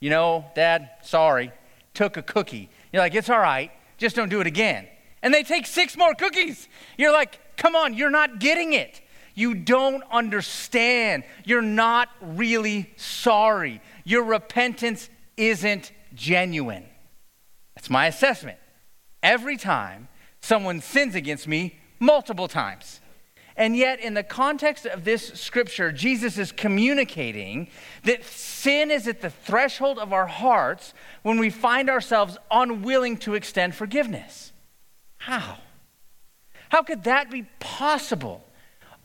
You 0.00 0.10
know, 0.10 0.44
Dad, 0.54 0.90
sorry, 1.02 1.52
took 1.92 2.16
a 2.16 2.22
cookie. 2.22 2.70
You're 2.92 3.02
like, 3.02 3.14
It's 3.14 3.28
all 3.28 3.40
right, 3.40 3.70
just 3.98 4.14
don't 4.14 4.28
do 4.28 4.40
it 4.40 4.46
again. 4.46 4.86
And 5.22 5.32
they 5.32 5.42
take 5.42 5.66
six 5.66 5.96
more 5.96 6.14
cookies. 6.14 6.68
You're 6.96 7.12
like, 7.12 7.40
Come 7.56 7.74
on, 7.74 7.94
you're 7.94 8.10
not 8.10 8.38
getting 8.38 8.72
it. 8.72 9.00
You 9.34 9.54
don't 9.54 10.04
understand. 10.12 11.24
You're 11.44 11.62
not 11.62 12.08
really 12.20 12.92
sorry. 12.96 13.80
Your 14.04 14.22
repentance 14.22 15.10
isn't 15.36 15.90
genuine. 16.14 16.84
That's 17.74 17.90
my 17.90 18.06
assessment. 18.06 18.58
Every 19.24 19.56
time 19.56 20.08
someone 20.42 20.82
sins 20.82 21.14
against 21.14 21.48
me, 21.48 21.80
multiple 21.98 22.46
times. 22.46 23.00
And 23.56 23.76
yet, 23.76 24.00
in 24.00 24.14
the 24.14 24.22
context 24.22 24.84
of 24.84 25.04
this 25.04 25.28
scripture, 25.28 25.90
Jesus 25.92 26.38
is 26.38 26.52
communicating 26.52 27.68
that 28.02 28.24
sin 28.24 28.90
is 28.90 29.08
at 29.08 29.22
the 29.22 29.30
threshold 29.30 29.98
of 29.98 30.12
our 30.12 30.26
hearts 30.26 30.92
when 31.22 31.38
we 31.38 31.50
find 31.50 31.88
ourselves 31.88 32.36
unwilling 32.50 33.16
to 33.18 33.34
extend 33.34 33.74
forgiveness. 33.74 34.52
How? 35.16 35.58
How 36.68 36.82
could 36.82 37.04
that 37.04 37.30
be 37.30 37.46
possible? 37.60 38.44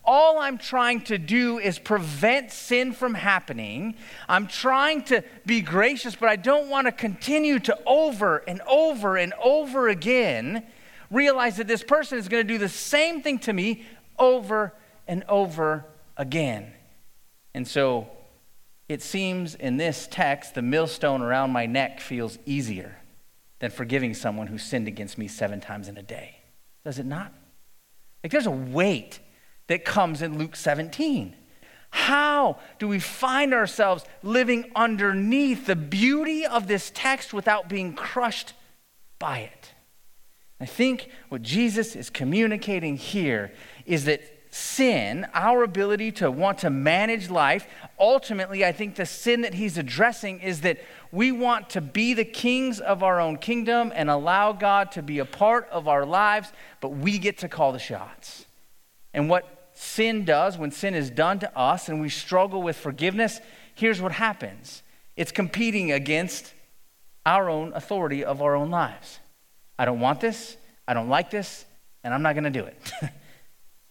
All 0.04 0.40
I'm 0.40 0.58
trying 0.58 1.02
to 1.02 1.18
do 1.18 1.60
is 1.60 1.78
prevent 1.78 2.52
sin 2.52 2.94
from 2.94 3.14
happening. 3.14 3.96
I'm 4.28 4.48
trying 4.48 5.04
to 5.06 5.24
be 5.46 5.62
gracious, 5.62 6.16
but 6.16 6.30
I 6.30 6.36
don't 6.36 6.70
want 6.70 6.88
to 6.88 6.92
continue 6.92 7.60
to 7.60 7.78
over 7.86 8.38
and 8.38 8.62
over 8.68 9.18
and 9.18 9.34
over 9.44 9.88
again 9.90 10.64
realize 11.12 11.58
that 11.58 11.68
this 11.68 11.84
person 11.84 12.18
is 12.18 12.28
going 12.28 12.46
to 12.46 12.54
do 12.54 12.58
the 12.58 12.70
same 12.70 13.22
thing 13.22 13.40
to 13.40 13.54
me 13.54 13.86
over 14.18 14.74
and 15.08 15.24
over 15.28 15.86
again. 16.18 16.72
And 17.54 17.68
so 17.68 18.10
it 18.88 19.02
seems 19.02 19.56
in 19.56 19.78
this 19.78 20.08
text, 20.10 20.56
the 20.56 20.62
millstone 20.62 21.22
around 21.22 21.52
my 21.52 21.66
neck 21.66 22.00
feels 22.00 22.38
easier 22.46 22.98
than 23.60 23.72
forgiving 23.72 24.14
someone 24.14 24.48
who 24.48 24.58
sinned 24.58 24.88
against 24.88 25.18
me 25.18 25.28
seven 25.28 25.60
times 25.60 25.88
in 25.88 25.98
a 25.98 26.04
day. 26.04 26.38
Does 26.84 27.00
it 27.00 27.06
not? 27.06 27.34
Like 28.24 28.32
there's 28.32 28.46
a 28.46 28.52
weight 28.52 29.20
that 29.70 29.86
comes 29.86 30.22
in 30.22 30.38
Luke 30.38 30.56
17. 30.56 31.36
How 31.92 32.58
do 32.80 32.88
we 32.88 33.00
find 33.00 33.54
ourselves 33.54 34.04
living 34.24 34.72
underneath 34.76 35.68
the 35.68 35.76
beauty 35.76 36.46
of 36.46 36.68
this 36.68 36.92
text 36.94 37.34
without 37.34 37.70
being 37.70 37.94
crushed 37.94 38.54
by 39.20 39.40
it? 39.40 39.74
I 40.60 40.66
think 40.66 41.10
what 41.30 41.44
Jesus 41.44 41.96
is 41.96 42.10
communicating 42.10 42.98
here 42.98 43.52
is 43.86 44.06
that 44.06 44.22
sin, 44.52 45.28
our 45.36 45.64
ability 45.64 46.14
to 46.14 46.32
want 46.32 46.58
to 46.60 46.72
manage 46.72 47.30
life, 47.30 47.68
ultimately, 48.00 48.66
I 48.66 48.72
think 48.72 48.96
the 48.96 49.06
sin 49.06 49.42
that 49.42 49.54
he's 49.54 49.78
addressing 49.78 50.40
is 50.42 50.62
that 50.62 50.80
we 51.12 51.32
want 51.32 51.70
to 51.72 51.82
be 51.82 52.16
the 52.16 52.26
kings 52.26 52.80
of 52.80 53.04
our 53.04 53.20
own 53.20 53.38
kingdom 53.38 53.92
and 53.96 54.10
allow 54.10 54.52
God 54.52 54.92
to 54.94 55.04
be 55.04 55.20
a 55.20 55.26
part 55.26 55.70
of 55.70 55.88
our 55.88 56.06
lives, 56.06 56.52
but 56.82 56.90
we 56.90 57.20
get 57.20 57.38
to 57.40 57.48
call 57.48 57.72
the 57.72 57.80
shots. 57.80 58.48
And 59.14 59.30
what 59.30 59.59
sin 59.80 60.26
does, 60.26 60.58
when 60.58 60.72
sin 60.72 60.94
is 60.94 61.10
done 61.10 61.40
to 61.40 61.58
us 61.58 61.88
and 61.88 62.02
we 62.02 62.10
struggle 62.10 62.62
with 62.62 62.76
forgiveness, 62.76 63.40
here's 63.76 64.02
what 64.02 64.12
happens 64.12 64.84
it's 65.16 65.32
competing 65.32 65.92
against 65.92 66.54
our 67.26 67.50
own 67.50 67.72
authority 67.74 68.24
of 68.24 68.42
our 68.42 68.56
own 68.56 68.70
lives. 68.70 69.20
I 69.78 69.86
don't 69.86 70.02
want 70.02 70.20
this, 70.20 70.58
I 70.88 70.94
don't 70.94 71.08
like 71.08 71.30
this, 71.30 71.66
and 72.04 72.14
I'm 72.14 72.22
not 72.22 72.34
going 72.34 72.44
to 72.44 72.50
do 72.50 72.66
it. 72.66 72.92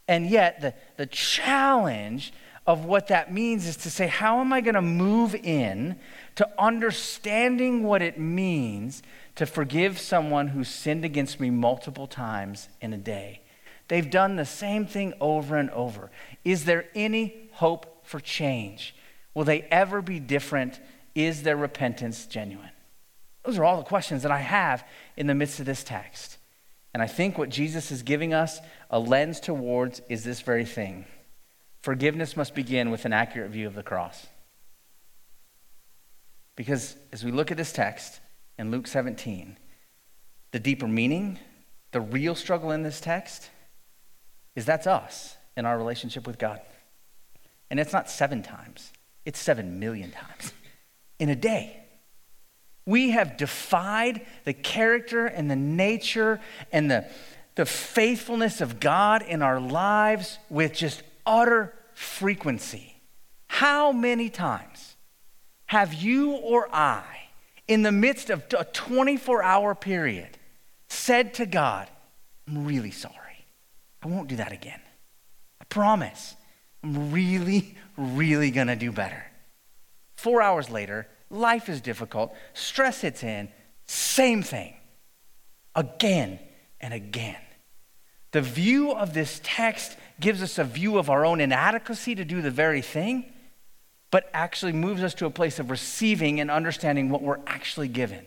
and 0.08 0.26
yet, 0.28 0.60
the, 0.60 0.74
the 0.96 1.06
challenge 1.06 2.32
of 2.66 2.84
what 2.84 3.08
that 3.08 3.32
means 3.32 3.66
is 3.66 3.76
to 3.78 3.90
say, 3.90 4.08
how 4.08 4.40
am 4.40 4.52
I 4.52 4.60
going 4.60 4.74
to 4.74 4.82
move 4.82 5.34
in 5.34 5.98
to 6.34 6.48
understanding 6.58 7.82
what 7.82 8.02
it 8.02 8.18
means 8.18 9.02
to 9.36 9.46
forgive 9.46 9.98
someone 9.98 10.48
who 10.48 10.64
sinned 10.64 11.04
against 11.04 11.40
me 11.40 11.48
multiple 11.48 12.06
times 12.06 12.68
in 12.82 12.92
a 12.92 12.98
day? 12.98 13.40
They've 13.88 14.08
done 14.08 14.36
the 14.36 14.44
same 14.44 14.86
thing 14.86 15.14
over 15.20 15.56
and 15.56 15.70
over. 15.70 16.10
Is 16.44 16.64
there 16.64 16.86
any 16.94 17.50
hope 17.52 18.06
for 18.06 18.20
change? 18.20 18.94
Will 19.34 19.44
they 19.44 19.62
ever 19.62 20.02
be 20.02 20.20
different? 20.20 20.80
Is 21.14 21.42
their 21.42 21.56
repentance 21.56 22.26
genuine? 22.26 22.70
Those 23.44 23.58
are 23.58 23.64
all 23.64 23.78
the 23.78 23.84
questions 23.84 24.22
that 24.22 24.30
I 24.30 24.40
have 24.40 24.86
in 25.16 25.26
the 25.26 25.34
midst 25.34 25.58
of 25.58 25.66
this 25.66 25.82
text. 25.82 26.36
And 26.92 27.02
I 27.02 27.06
think 27.06 27.38
what 27.38 27.48
Jesus 27.48 27.90
is 27.90 28.02
giving 28.02 28.34
us 28.34 28.60
a 28.90 28.98
lens 28.98 29.40
towards 29.40 30.02
is 30.08 30.24
this 30.24 30.40
very 30.40 30.64
thing 30.64 31.06
forgiveness 31.80 32.36
must 32.36 32.54
begin 32.54 32.90
with 32.90 33.04
an 33.04 33.12
accurate 33.12 33.50
view 33.50 33.66
of 33.66 33.74
the 33.74 33.82
cross. 33.82 34.26
Because 36.56 36.96
as 37.12 37.24
we 37.24 37.30
look 37.30 37.50
at 37.50 37.56
this 37.56 37.72
text 37.72 38.20
in 38.58 38.70
Luke 38.70 38.86
17, 38.86 39.56
the 40.50 40.58
deeper 40.58 40.88
meaning, 40.88 41.38
the 41.92 42.00
real 42.00 42.34
struggle 42.34 42.72
in 42.72 42.82
this 42.82 43.00
text, 43.00 43.48
is 44.58 44.66
that's 44.66 44.88
us 44.88 45.36
in 45.56 45.64
our 45.64 45.78
relationship 45.78 46.26
with 46.26 46.36
God. 46.36 46.60
And 47.70 47.78
it's 47.78 47.92
not 47.92 48.10
seven 48.10 48.42
times, 48.42 48.92
it's 49.24 49.38
seven 49.38 49.78
million 49.78 50.10
times 50.10 50.52
in 51.20 51.28
a 51.28 51.36
day. 51.36 51.76
We 52.84 53.10
have 53.10 53.36
defied 53.36 54.26
the 54.44 54.52
character 54.52 55.26
and 55.26 55.48
the 55.48 55.56
nature 55.56 56.40
and 56.72 56.90
the, 56.90 57.06
the 57.54 57.66
faithfulness 57.66 58.60
of 58.60 58.80
God 58.80 59.22
in 59.22 59.42
our 59.42 59.60
lives 59.60 60.38
with 60.50 60.72
just 60.72 61.02
utter 61.24 61.74
frequency. 61.94 62.96
How 63.46 63.92
many 63.92 64.28
times 64.28 64.96
have 65.66 65.94
you 65.94 66.32
or 66.32 66.68
I, 66.74 67.04
in 67.68 67.82
the 67.82 67.92
midst 67.92 68.30
of 68.30 68.42
a 68.58 68.64
24 68.64 69.40
hour 69.42 69.74
period, 69.74 70.38
said 70.88 71.34
to 71.34 71.46
God, 71.46 71.88
I'm 72.48 72.64
really 72.64 72.90
sorry? 72.90 73.27
I 74.02 74.08
won't 74.08 74.28
do 74.28 74.36
that 74.36 74.52
again. 74.52 74.80
I 75.60 75.64
promise. 75.64 76.36
I'm 76.82 77.12
really, 77.12 77.76
really 77.96 78.50
going 78.50 78.68
to 78.68 78.76
do 78.76 78.92
better. 78.92 79.24
Four 80.16 80.42
hours 80.42 80.70
later, 80.70 81.08
life 81.30 81.68
is 81.68 81.80
difficult, 81.80 82.34
stress 82.54 83.00
hits 83.00 83.22
in, 83.22 83.48
same 83.86 84.42
thing. 84.42 84.74
Again 85.74 86.38
and 86.80 86.92
again. 86.92 87.40
The 88.32 88.42
view 88.42 88.92
of 88.92 89.14
this 89.14 89.40
text 89.42 89.96
gives 90.20 90.42
us 90.42 90.58
a 90.58 90.64
view 90.64 90.98
of 90.98 91.08
our 91.08 91.24
own 91.24 91.40
inadequacy 91.40 92.14
to 92.16 92.24
do 92.24 92.42
the 92.42 92.50
very 92.50 92.82
thing, 92.82 93.32
but 94.10 94.28
actually 94.34 94.72
moves 94.72 95.02
us 95.02 95.14
to 95.14 95.26
a 95.26 95.30
place 95.30 95.58
of 95.58 95.70
receiving 95.70 96.40
and 96.40 96.50
understanding 96.50 97.10
what 97.10 97.22
we're 97.22 97.40
actually 97.46 97.88
given. 97.88 98.24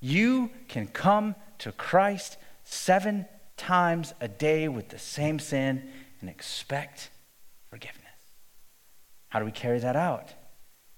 You 0.00 0.50
can 0.68 0.86
come 0.86 1.34
to 1.58 1.72
Christ 1.72 2.38
seven 2.64 3.26
times 3.56 4.14
a 4.20 4.28
day 4.28 4.68
with 4.68 4.88
the 4.88 4.98
same 4.98 5.38
sin 5.38 5.88
and 6.20 6.30
expect 6.30 7.10
forgiveness. 7.70 8.02
How 9.28 9.38
do 9.38 9.44
we 9.44 9.52
carry 9.52 9.78
that 9.80 9.96
out? 9.96 10.32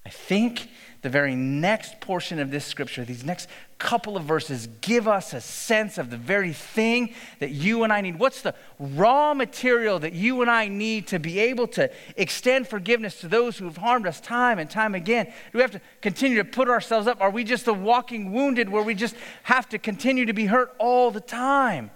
I 0.05 0.09
think 0.09 0.69
the 1.01 1.09
very 1.09 1.35
next 1.35 1.99
portion 1.99 2.39
of 2.39 2.51
this 2.51 2.65
scripture, 2.65 3.05
these 3.05 3.23
next 3.23 3.47
couple 3.77 4.17
of 4.17 4.23
verses, 4.23 4.67
give 4.81 5.07
us 5.07 5.33
a 5.33 5.41
sense 5.41 5.97
of 5.97 6.09
the 6.09 6.17
very 6.17 6.51
thing 6.51 7.13
that 7.39 7.51
you 7.51 7.83
and 7.83 7.93
I 7.93 8.01
need. 8.01 8.17
What's 8.17 8.41
the 8.41 8.55
raw 8.79 9.33
material 9.33 9.99
that 9.99 10.13
you 10.13 10.41
and 10.41 10.49
I 10.49 10.67
need 10.67 11.07
to 11.07 11.19
be 11.19 11.39
able 11.39 11.67
to 11.67 11.91
extend 12.17 12.67
forgiveness 12.67 13.19
to 13.21 13.27
those 13.27 13.57
who 13.57 13.65
have 13.65 13.77
harmed 13.77 14.07
us 14.07 14.19
time 14.19 14.57
and 14.57 14.69
time 14.69 14.95
again? 14.95 15.25
Do 15.25 15.59
we 15.59 15.61
have 15.61 15.71
to 15.71 15.81
continue 16.01 16.37
to 16.37 16.45
put 16.45 16.69
ourselves 16.69 17.05
up? 17.05 17.21
Are 17.21 17.29
we 17.29 17.43
just 17.43 17.65
the 17.65 17.73
walking 17.73 18.31
wounded 18.31 18.67
where 18.69 18.83
we 18.83 18.95
just 18.95 19.15
have 19.43 19.69
to 19.69 19.77
continue 19.77 20.25
to 20.25 20.33
be 20.33 20.47
hurt 20.47 20.73
all 20.79 21.11
the 21.11 21.21
time? 21.21 21.91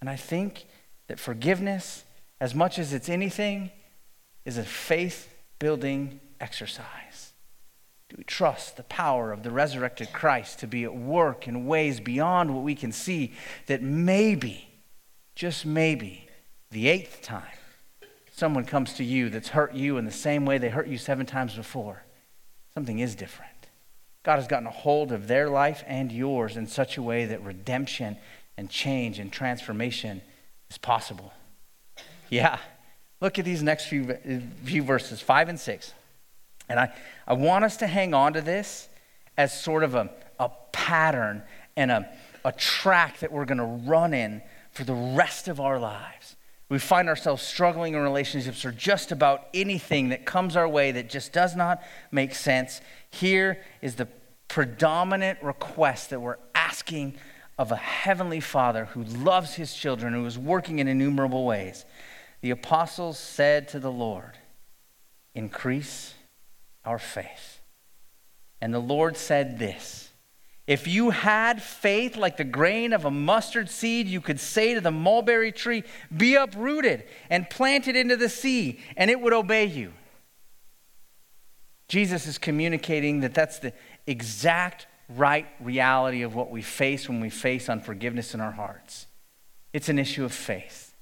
And 0.00 0.08
I 0.08 0.16
think 0.16 0.66
that 1.08 1.18
forgiveness, 1.18 2.04
as 2.40 2.54
much 2.54 2.78
as 2.78 2.92
it's 2.92 3.08
anything, 3.08 3.70
is 4.44 4.58
a 4.58 4.64
faith 4.64 5.34
building 5.58 6.20
exercise. 6.40 7.32
Do 8.08 8.16
we 8.16 8.24
trust 8.24 8.76
the 8.76 8.84
power 8.84 9.32
of 9.32 9.42
the 9.42 9.50
resurrected 9.50 10.12
Christ 10.12 10.60
to 10.60 10.66
be 10.66 10.84
at 10.84 10.94
work 10.94 11.46
in 11.46 11.66
ways 11.66 12.00
beyond 12.00 12.54
what 12.54 12.64
we 12.64 12.74
can 12.74 12.92
see 12.92 13.32
that 13.66 13.82
maybe, 13.82 14.68
just 15.34 15.66
maybe, 15.66 16.26
the 16.70 16.88
eighth 16.88 17.20
time, 17.22 17.42
someone 18.30 18.64
comes 18.64 18.94
to 18.94 19.04
you 19.04 19.28
that's 19.28 19.48
hurt 19.48 19.74
you 19.74 19.98
in 19.98 20.04
the 20.04 20.12
same 20.12 20.46
way 20.46 20.58
they 20.58 20.68
hurt 20.68 20.86
you 20.86 20.96
seven 20.96 21.26
times 21.26 21.54
before, 21.54 22.04
something 22.72 22.98
is 22.98 23.14
different. 23.14 23.50
God 24.22 24.36
has 24.36 24.46
gotten 24.46 24.66
a 24.66 24.70
hold 24.70 25.12
of 25.12 25.28
their 25.28 25.48
life 25.48 25.84
and 25.86 26.12
yours 26.12 26.56
in 26.56 26.66
such 26.66 26.96
a 26.96 27.02
way 27.02 27.26
that 27.26 27.42
redemption 27.42 28.16
and 28.58 28.68
change 28.68 29.20
and 29.20 29.32
transformation 29.32 30.20
is 30.68 30.76
possible. 30.76 31.32
Yeah. 32.28 32.58
Look 33.20 33.38
at 33.38 33.44
these 33.44 33.62
next 33.62 33.86
few, 33.86 34.18
few 34.64 34.82
verses, 34.82 35.20
five 35.20 35.48
and 35.48 35.58
six. 35.58 35.94
And 36.68 36.78
I, 36.78 36.92
I 37.26 37.34
want 37.34 37.64
us 37.64 37.76
to 37.78 37.86
hang 37.86 38.14
on 38.14 38.32
to 38.32 38.40
this 38.40 38.88
as 39.36 39.58
sort 39.58 39.84
of 39.84 39.94
a, 39.94 40.10
a 40.40 40.50
pattern 40.72 41.44
and 41.76 41.92
a, 41.92 42.10
a 42.44 42.50
track 42.50 43.20
that 43.20 43.30
we're 43.30 43.44
going 43.44 43.58
to 43.58 43.88
run 43.88 44.12
in 44.12 44.42
for 44.72 44.82
the 44.82 44.94
rest 44.94 45.46
of 45.46 45.60
our 45.60 45.78
lives. 45.78 46.34
We 46.68 46.80
find 46.80 47.08
ourselves 47.08 47.42
struggling 47.42 47.94
in 47.94 48.00
relationships 48.00 48.64
or 48.64 48.72
just 48.72 49.12
about 49.12 49.46
anything 49.54 50.08
that 50.08 50.26
comes 50.26 50.56
our 50.56 50.68
way 50.68 50.90
that 50.92 51.08
just 51.08 51.32
does 51.32 51.54
not 51.54 51.80
make 52.10 52.34
sense. 52.34 52.80
Here 53.10 53.62
is 53.80 53.94
the 53.94 54.08
predominant 54.48 55.42
request 55.42 56.10
that 56.10 56.20
we're 56.20 56.38
asking 56.54 57.14
of 57.58 57.72
a 57.72 57.76
heavenly 57.76 58.40
Father 58.40 58.84
who 58.86 59.02
loves 59.02 59.54
his 59.54 59.74
children, 59.74 60.14
who 60.14 60.24
is 60.24 60.38
working 60.38 60.78
in 60.78 60.86
innumerable 60.86 61.44
ways. 61.44 61.84
The 62.40 62.50
apostles 62.50 63.18
said 63.18 63.68
to 63.68 63.80
the 63.80 63.90
Lord, 63.90 64.38
Increase 65.34 66.14
our 66.84 66.98
faith. 66.98 67.60
And 68.60 68.72
the 68.72 68.78
Lord 68.78 69.16
said 69.16 69.58
this 69.58 70.10
If 70.66 70.86
you 70.86 71.10
had 71.10 71.60
faith 71.60 72.16
like 72.16 72.36
the 72.36 72.44
grain 72.44 72.92
of 72.92 73.04
a 73.04 73.10
mustard 73.10 73.68
seed, 73.68 74.06
you 74.06 74.20
could 74.20 74.38
say 74.38 74.74
to 74.74 74.80
the 74.80 74.92
mulberry 74.92 75.50
tree, 75.50 75.82
Be 76.16 76.36
uprooted 76.36 77.04
and 77.28 77.50
planted 77.50 77.96
into 77.96 78.16
the 78.16 78.28
sea, 78.28 78.78
and 78.96 79.10
it 79.10 79.20
would 79.20 79.32
obey 79.32 79.64
you. 79.64 79.92
Jesus 81.88 82.26
is 82.26 82.36
communicating 82.36 83.20
that 83.20 83.34
that's 83.34 83.58
the 83.58 83.72
exact 84.06 84.86
right 85.08 85.46
reality 85.60 86.22
of 86.22 86.34
what 86.34 86.50
we 86.50 86.62
face 86.62 87.08
when 87.08 87.20
we 87.20 87.30
face 87.30 87.68
unforgiveness 87.68 88.34
in 88.34 88.40
our 88.40 88.52
hearts. 88.52 89.06
It's 89.72 89.88
an 89.88 89.98
issue 89.98 90.24
of 90.24 90.32
faith. 90.32 90.94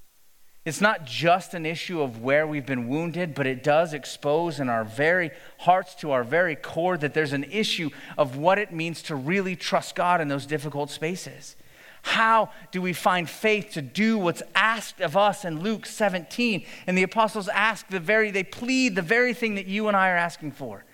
It's 0.64 0.80
not 0.80 1.04
just 1.04 1.54
an 1.54 1.64
issue 1.64 2.02
of 2.02 2.22
where 2.22 2.44
we've 2.44 2.66
been 2.66 2.88
wounded, 2.88 3.36
but 3.36 3.46
it 3.46 3.62
does 3.62 3.94
expose 3.94 4.58
in 4.58 4.68
our 4.68 4.84
very 4.84 5.30
hearts 5.58 5.94
to 5.96 6.10
our 6.10 6.25
very 6.25 6.56
core 6.56 6.98
that 6.98 7.14
there's 7.14 7.32
an 7.32 7.44
issue 7.44 7.90
of 8.18 8.36
what 8.36 8.58
it 8.58 8.72
means 8.72 9.00
to 9.02 9.14
really 9.14 9.54
trust 9.54 9.94
God 9.94 10.20
in 10.20 10.26
those 10.26 10.44
difficult 10.44 10.90
spaces. 10.90 11.54
How 12.02 12.50
do 12.72 12.82
we 12.82 12.92
find 12.92 13.30
faith 13.30 13.70
to 13.72 13.82
do 13.82 14.18
what's 14.18 14.42
asked 14.56 15.00
of 15.00 15.16
us 15.16 15.44
in 15.44 15.60
Luke 15.60 15.86
17? 15.86 16.66
And 16.88 16.98
the 16.98 17.04
apostles 17.04 17.48
ask 17.48 17.86
the 17.86 18.00
very, 18.00 18.32
they 18.32 18.44
plead 18.44 18.96
the 18.96 19.02
very 19.02 19.34
thing 19.34 19.54
that 19.54 19.66
you 19.66 19.86
and 19.86 19.96
I 19.96 20.10
are 20.10 20.16
asking 20.16 20.52
for. 20.52 20.84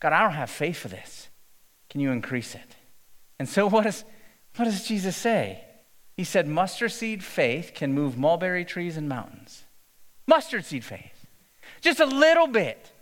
God, 0.00 0.12
I 0.12 0.22
don't 0.22 0.32
have 0.32 0.50
faith 0.50 0.78
for 0.78 0.88
this. 0.88 1.28
Can 1.92 2.00
you 2.00 2.10
increase 2.10 2.54
it? 2.54 2.76
And 3.38 3.46
so 3.46 3.66
what, 3.66 3.84
is, 3.84 4.04
what 4.56 4.64
does 4.64 4.88
Jesus 4.88 5.14
say? 5.14 5.62
He 6.16 6.24
said, 6.24 6.48
mustard 6.48 6.90
seed 6.90 7.22
faith 7.22 7.72
can 7.74 7.92
move 7.92 8.16
mulberry 8.16 8.64
trees 8.64 8.96
and 8.96 9.10
mountains. 9.10 9.64
Mustard 10.26 10.64
seed 10.64 10.84
faith. 10.84 11.26
Just 11.82 12.00
a 12.00 12.06
little 12.06 12.46
bit. 12.46 12.92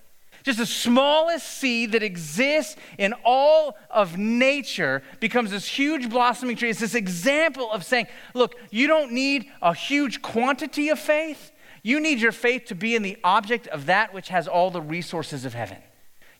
Just 0.43 0.59
the 0.59 0.67
smallest 0.67 1.47
seed 1.47 1.93
that 1.93 2.03
exists 2.03 2.75
in 2.99 3.15
all 3.25 3.76
of 3.91 4.19
nature 4.19 5.05
becomes 5.21 5.53
this 5.53 5.69
huge 5.69 6.11
blossoming 6.11 6.57
tree. 6.57 6.71
It's 6.71 6.81
this 6.81 6.97
example 6.97 7.71
of 7.71 7.85
saying, 7.85 8.09
look, 8.35 8.57
you 8.73 8.89
don't 8.89 9.13
need 9.13 9.47
a 9.63 9.73
huge 9.73 10.21
quantity 10.21 10.89
of 10.89 10.99
faith. 10.99 11.53
You 11.85 12.00
need 12.00 12.19
your 12.19 12.33
faith 12.33 12.65
to 12.67 12.75
be 12.75 12.97
in 12.97 13.03
the 13.03 13.19
object 13.23 13.69
of 13.69 13.87
that 13.87 14.13
which 14.13 14.31
has 14.31 14.49
all 14.49 14.73
the 14.73 14.83
resources 14.83 15.45
of 15.45 15.55
heaven. 15.55 15.79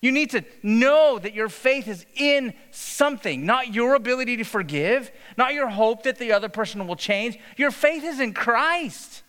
You 0.01 0.13
need 0.13 0.31
to 0.31 0.45
know 0.63 1.19
that 1.19 1.35
your 1.35 1.51
faith 1.51 1.87
is 1.87 2.07
in 2.15 2.55
something, 2.71 3.45
not 3.45 3.75
your 3.75 3.95
ability 3.95 4.39
to 4.39 4.45
forgive, 4.45 5.11
not 5.37 5.53
your 5.53 5.69
hope 5.69 6.05
that 6.05 6.19
the 6.19 6.33
other 6.33 6.49
person 6.49 6.87
will 6.87 6.97
change. 6.97 7.39
Your 7.59 7.71
faith 7.71 8.03
is 8.03 8.19
in 8.19 8.33
Christ, 8.33 9.23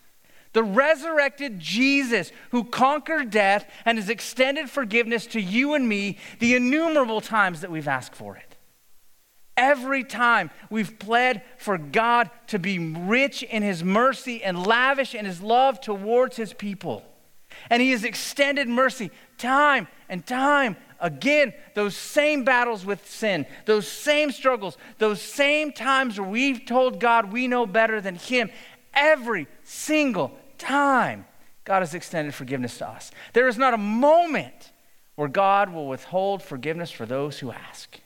the 0.54 0.64
resurrected 0.64 1.60
Jesus 1.60 2.32
who 2.52 2.64
conquered 2.64 3.32
death 3.32 3.70
and 3.84 3.98
has 3.98 4.10
extended 4.10 4.70
forgiveness 4.70 5.26
to 5.28 5.42
you 5.42 5.74
and 5.74 5.90
me 5.90 6.18
the 6.40 6.56
innumerable 6.56 7.20
times 7.20 7.62
that 7.62 7.72
we've 7.72 7.88
asked 7.88 8.16
for 8.16 8.38
it. 8.38 8.56
Every 9.58 10.06
time 10.06 10.52
we've 10.70 10.98
pled 10.98 11.42
for 11.58 11.78
God 11.78 12.30
to 12.48 12.60
be 12.60 12.80
rich 12.80 13.44
in 13.44 13.62
his 13.62 13.84
mercy 13.84 14.42
and 14.42 14.66
lavish 14.66 15.14
in 15.14 15.26
his 15.26 15.42
love 15.42 15.82
towards 15.82 16.38
his 16.38 16.54
people. 16.54 17.04
And 17.70 17.82
he 17.82 17.92
has 17.92 18.06
extended 18.06 18.70
mercy 18.70 19.12
time 19.38 19.88
and 20.12 20.28
time 20.28 20.76
again. 21.00 21.54
Those 21.74 21.96
same 21.96 22.44
battles 22.44 22.86
with 22.86 23.10
sin, 23.10 23.48
those 23.66 23.88
same 23.88 24.32
struggles, 24.32 24.78
those 25.00 25.20
same 25.20 25.72
times 25.72 26.20
where 26.20 26.30
we've 26.30 26.66
told 26.66 27.00
God 27.00 27.32
we 27.32 27.48
know 27.48 27.66
better 27.66 28.00
than 28.00 28.16
him. 28.16 28.52
Every 28.94 29.48
single 29.64 30.38
time, 30.60 31.26
God 31.64 31.80
has 31.80 31.96
extended 31.96 32.36
forgiveness 32.36 32.78
to 32.80 32.88
us. 32.88 33.10
There 33.34 33.48
is 33.48 33.58
not 33.58 33.74
a 33.74 33.78
moment 33.78 34.72
where 35.16 35.30
God 35.30 35.74
will 35.74 35.88
withhold 35.88 36.44
forgiveness 36.44 36.92
for 36.92 37.06
those 37.06 37.40
who 37.40 37.52
ask. 37.52 38.00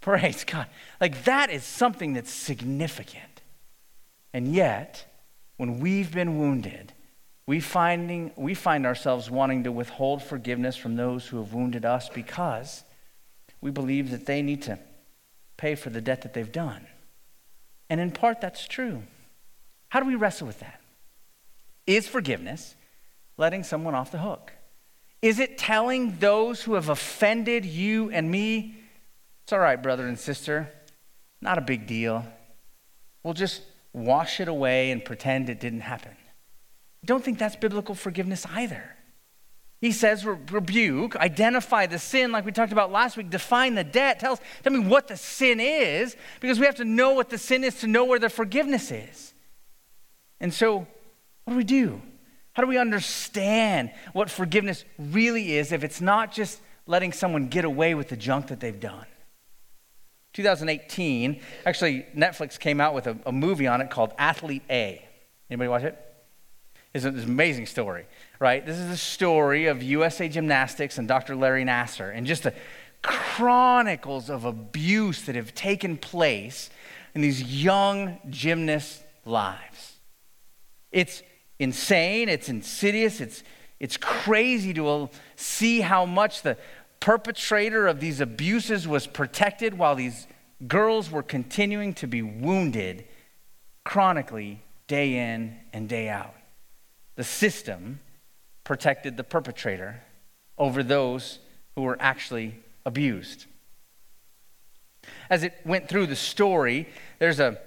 Praise 0.00 0.44
God. 0.44 0.66
Like 1.00 1.24
that 1.24 1.50
is 1.50 1.64
something 1.64 2.12
that's 2.12 2.30
significant. 2.30 3.40
And 4.32 4.54
yet, 4.54 5.06
when 5.56 5.80
we've 5.80 6.12
been 6.12 6.38
wounded, 6.38 6.92
we, 7.46 7.60
finding, 7.60 8.32
we 8.36 8.54
find 8.54 8.86
ourselves 8.86 9.30
wanting 9.30 9.64
to 9.64 9.72
withhold 9.72 10.22
forgiveness 10.22 10.76
from 10.76 10.96
those 10.96 11.26
who 11.26 11.38
have 11.38 11.52
wounded 11.52 11.84
us 11.84 12.08
because 12.08 12.82
we 13.60 13.70
believe 13.70 14.10
that 14.10 14.26
they 14.26 14.42
need 14.42 14.62
to 14.62 14.78
pay 15.56 15.74
for 15.74 15.90
the 15.90 16.00
debt 16.00 16.22
that 16.22 16.34
they've 16.34 16.52
done. 16.52 16.86
And 17.88 18.00
in 18.00 18.10
part, 18.10 18.40
that's 18.40 18.66
true. 18.66 19.02
How 19.88 20.00
do 20.00 20.06
we 20.06 20.16
wrestle 20.16 20.46
with 20.46 20.58
that? 20.60 20.80
Is 21.86 22.08
forgiveness 22.08 22.74
letting 23.36 23.62
someone 23.62 23.94
off 23.94 24.10
the 24.10 24.18
hook? 24.18 24.52
Is 25.22 25.38
it 25.38 25.56
telling 25.56 26.18
those 26.18 26.62
who 26.62 26.74
have 26.74 26.88
offended 26.88 27.64
you 27.64 28.10
and 28.10 28.30
me, 28.30 28.76
it's 29.44 29.52
all 29.52 29.60
right, 29.60 29.80
brother 29.80 30.06
and 30.06 30.18
sister, 30.18 30.68
not 31.40 31.58
a 31.58 31.60
big 31.60 31.86
deal. 31.86 32.26
We'll 33.22 33.34
just 33.34 33.62
wash 33.92 34.40
it 34.40 34.48
away 34.48 34.90
and 34.90 35.04
pretend 35.04 35.48
it 35.48 35.60
didn't 35.60 35.80
happen? 35.80 36.16
Don't 37.06 37.24
think 37.24 37.38
that's 37.38 37.56
biblical 37.56 37.94
forgiveness 37.94 38.44
either. 38.52 38.96
He 39.80 39.92
says, 39.92 40.24
rebuke, 40.24 41.16
identify 41.16 41.86
the 41.86 41.98
sin, 41.98 42.32
like 42.32 42.46
we 42.46 42.52
talked 42.52 42.72
about 42.72 42.90
last 42.90 43.16
week, 43.16 43.28
define 43.28 43.74
the 43.74 43.84
debt, 43.84 44.18
tell 44.20 44.32
us, 44.32 44.40
tell 44.62 44.72
me 44.72 44.78
what 44.78 45.06
the 45.06 45.16
sin 45.16 45.60
is, 45.60 46.16
because 46.40 46.58
we 46.58 46.66
have 46.66 46.76
to 46.76 46.84
know 46.84 47.12
what 47.12 47.28
the 47.28 47.38
sin 47.38 47.62
is 47.62 47.80
to 47.80 47.86
know 47.86 48.04
where 48.04 48.18
the 48.18 48.30
forgiveness 48.30 48.90
is. 48.90 49.34
And 50.40 50.52
so, 50.52 50.86
what 51.44 51.52
do 51.52 51.56
we 51.56 51.64
do? 51.64 52.00
How 52.54 52.62
do 52.62 52.68
we 52.68 52.78
understand 52.78 53.92
what 54.14 54.30
forgiveness 54.30 54.84
really 54.98 55.56
is 55.56 55.72
if 55.72 55.84
it's 55.84 56.00
not 56.00 56.32
just 56.32 56.60
letting 56.86 57.12
someone 57.12 57.48
get 57.48 57.66
away 57.66 57.94
with 57.94 58.08
the 58.08 58.16
junk 58.16 58.46
that 58.46 58.60
they've 58.60 58.80
done? 58.80 59.06
2018, 60.32 61.40
actually, 61.66 62.06
Netflix 62.16 62.58
came 62.58 62.80
out 62.80 62.94
with 62.94 63.06
a, 63.06 63.18
a 63.26 63.32
movie 63.32 63.66
on 63.66 63.82
it 63.82 63.90
called 63.90 64.12
Athlete 64.18 64.62
A. 64.70 65.06
Anybody 65.50 65.68
watch 65.68 65.82
it? 65.82 66.05
Is 66.94 67.04
an 67.04 67.18
amazing 67.18 67.66
story, 67.66 68.06
right? 68.40 68.64
This 68.64 68.78
is 68.78 68.88
the 68.88 68.96
story 68.96 69.66
of 69.66 69.82
USA 69.82 70.28
Gymnastics 70.28 70.98
and 70.98 71.06
Dr. 71.06 71.36
Larry 71.36 71.64
Nassar 71.64 72.14
and 72.14 72.26
just 72.26 72.42
the 72.42 72.54
chronicles 73.02 74.30
of 74.30 74.44
abuse 74.44 75.22
that 75.22 75.36
have 75.36 75.54
taken 75.54 75.96
place 75.96 76.70
in 77.14 77.20
these 77.20 77.42
young 77.42 78.18
gymnasts' 78.30 79.02
lives. 79.24 79.96
It's 80.90 81.22
insane, 81.58 82.28
it's 82.28 82.48
insidious, 82.48 83.20
it's, 83.20 83.42
it's 83.80 83.96
crazy 83.96 84.72
to 84.74 84.88
uh, 84.88 85.06
see 85.36 85.80
how 85.80 86.04
much 86.06 86.42
the 86.42 86.56
perpetrator 87.00 87.86
of 87.86 88.00
these 88.00 88.20
abuses 88.20 88.88
was 88.88 89.06
protected 89.06 89.76
while 89.76 89.94
these 89.94 90.26
girls 90.66 91.10
were 91.10 91.22
continuing 91.22 91.92
to 91.94 92.06
be 92.06 92.22
wounded 92.22 93.04
chronically 93.84 94.62
day 94.88 95.32
in 95.32 95.56
and 95.72 95.88
day 95.88 96.08
out 96.08 96.35
the 97.16 97.24
system 97.24 98.00
protected 98.64 99.16
the 99.16 99.24
perpetrator 99.24 100.02
over 100.58 100.82
those 100.82 101.38
who 101.74 101.82
were 101.82 101.96
actually 102.00 102.54
abused. 102.84 103.46
As 105.30 105.42
it 105.42 105.54
went 105.64 105.88
through 105.88 106.06
the 106.06 106.16
story, 106.16 106.88
there's 107.18 107.40
a, 107.40 107.58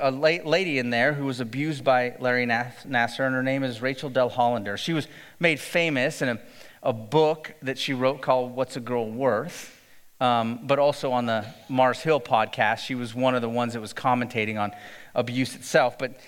a, 0.00 0.10
lady 0.10 0.78
in 0.78 0.90
there 0.90 1.12
who 1.12 1.24
was 1.24 1.40
abused 1.40 1.84
by 1.84 2.16
Larry 2.20 2.46
Nassar, 2.46 3.26
and 3.26 3.34
her 3.34 3.42
name 3.42 3.62
is 3.62 3.80
Rachel 3.80 4.10
Denhollander. 4.10 4.76
She 4.76 4.92
was 4.92 5.08
made 5.38 5.60
famous 5.60 6.22
in 6.22 6.28
a, 6.28 6.40
a 6.82 6.92
book 6.92 7.54
that 7.62 7.78
she 7.78 7.92
wrote 7.92 8.20
called 8.20 8.54
What's 8.54 8.76
a 8.76 8.80
Girl 8.80 9.10
Worth? 9.10 9.74
Um, 10.20 10.60
but 10.64 10.80
also 10.80 11.12
on 11.12 11.26
the 11.26 11.46
Mars 11.68 12.00
Hill 12.00 12.20
podcast. 12.20 12.78
She 12.78 12.96
was 12.96 13.14
one 13.14 13.36
of 13.36 13.42
the 13.42 13.48
ones 13.48 13.74
that 13.74 13.80
was 13.80 13.92
commentating 13.92 14.60
on 14.60 14.72
abuse 15.14 15.54
itself. 15.54 15.96
But 15.96 16.18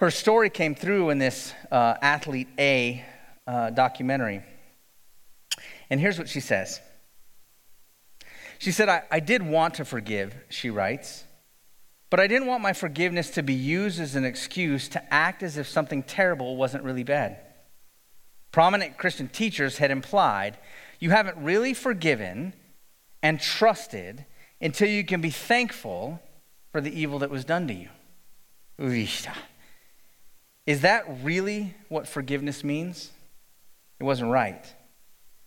her 0.00 0.10
story 0.10 0.48
came 0.48 0.74
through 0.74 1.10
in 1.10 1.18
this 1.18 1.52
uh, 1.70 1.94
Athlete 2.00 2.48
A 2.58 3.04
uh, 3.46 3.70
documentary. 3.70 4.42
And 5.90 6.00
here's 6.00 6.18
what 6.18 6.28
she 6.28 6.40
says 6.40 6.80
She 8.58 8.72
said, 8.72 8.88
I, 8.88 9.02
I 9.10 9.20
did 9.20 9.42
want 9.42 9.74
to 9.74 9.84
forgive, 9.84 10.34
she 10.48 10.70
writes. 10.70 11.24
But 12.08 12.18
I 12.18 12.26
didn't 12.26 12.48
want 12.48 12.62
my 12.62 12.72
forgiveness 12.72 13.30
to 13.32 13.42
be 13.42 13.54
used 13.54 14.00
as 14.00 14.16
an 14.16 14.24
excuse 14.24 14.88
to 14.88 15.14
act 15.14 15.44
as 15.44 15.56
if 15.56 15.68
something 15.68 16.02
terrible 16.02 16.56
wasn't 16.56 16.82
really 16.82 17.04
bad. 17.04 17.36
Prominent 18.50 18.98
Christian 18.98 19.28
teachers 19.28 19.78
had 19.78 19.92
implied 19.92 20.58
you 20.98 21.10
haven't 21.10 21.36
really 21.36 21.72
forgiven 21.72 22.52
and 23.22 23.38
trusted 23.38 24.24
until 24.60 24.88
you 24.88 25.04
can 25.04 25.20
be 25.20 25.30
thankful 25.30 26.20
for 26.72 26.80
the 26.80 27.00
evil 27.00 27.20
that 27.20 27.30
was 27.30 27.44
done 27.44 27.68
to 27.68 27.74
you. 27.74 27.88
Is 30.70 30.82
that 30.82 31.04
really 31.24 31.74
what 31.88 32.06
forgiveness 32.06 32.62
means? 32.62 33.10
It 33.98 34.04
wasn't 34.04 34.30
right. 34.30 34.64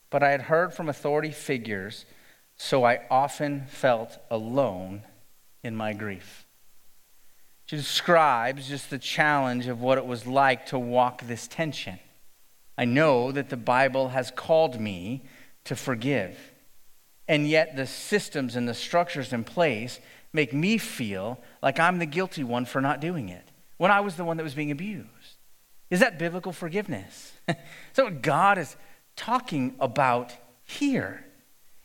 But 0.10 0.22
I 0.22 0.32
had 0.32 0.42
heard 0.42 0.74
from 0.74 0.90
authority 0.90 1.32
figures, 1.32 2.04
so 2.58 2.84
I 2.84 3.04
often 3.10 3.66
felt 3.68 4.18
alone 4.30 5.04
in 5.64 5.78
my 5.78 5.94
grief. 5.94 6.46
She 7.68 7.78
describes 7.78 8.68
just 8.68 8.90
the 8.90 9.00
challenge 9.00 9.68
of 9.68 9.80
what 9.80 9.98
it 9.98 10.06
was 10.06 10.28
like 10.28 10.66
to 10.66 10.78
walk 10.78 11.22
this 11.22 11.48
tension. 11.48 12.00
I 12.78 12.84
know 12.84 13.32
that 13.32 13.50
the 13.50 13.56
Bible 13.56 14.10
has 14.10 14.30
called 14.30 14.78
me 14.78 15.24
to 15.64 15.78
forgive, 15.78 16.38
and 17.30 17.48
yet 17.48 17.78
the 17.78 17.88
systems 17.88 18.58
and 18.58 18.68
the 18.68 18.74
structures 18.74 19.32
in 19.32 19.46
place 19.46 20.02
make 20.34 20.52
me 20.52 20.78
feel 20.78 21.40
like 21.62 21.80
I'm 21.80 22.00
the 22.00 22.06
guilty 22.06 22.44
one 22.44 22.66
for 22.66 22.82
not 22.82 23.00
doing 23.00 23.30
it 23.30 23.48
when 23.78 23.90
I 23.90 24.02
was 24.02 24.18
the 24.18 24.26
one 24.26 24.36
that 24.36 24.44
was 24.44 24.54
being 24.54 24.72
abused. 24.72 25.08
Is 25.90 26.00
that 26.00 26.18
biblical 26.18 26.52
forgiveness? 26.52 27.34
so, 27.94 28.06
what 28.06 28.22
God 28.22 28.58
is 28.58 28.76
talking 29.16 29.76
about 29.80 30.34
here 30.64 31.26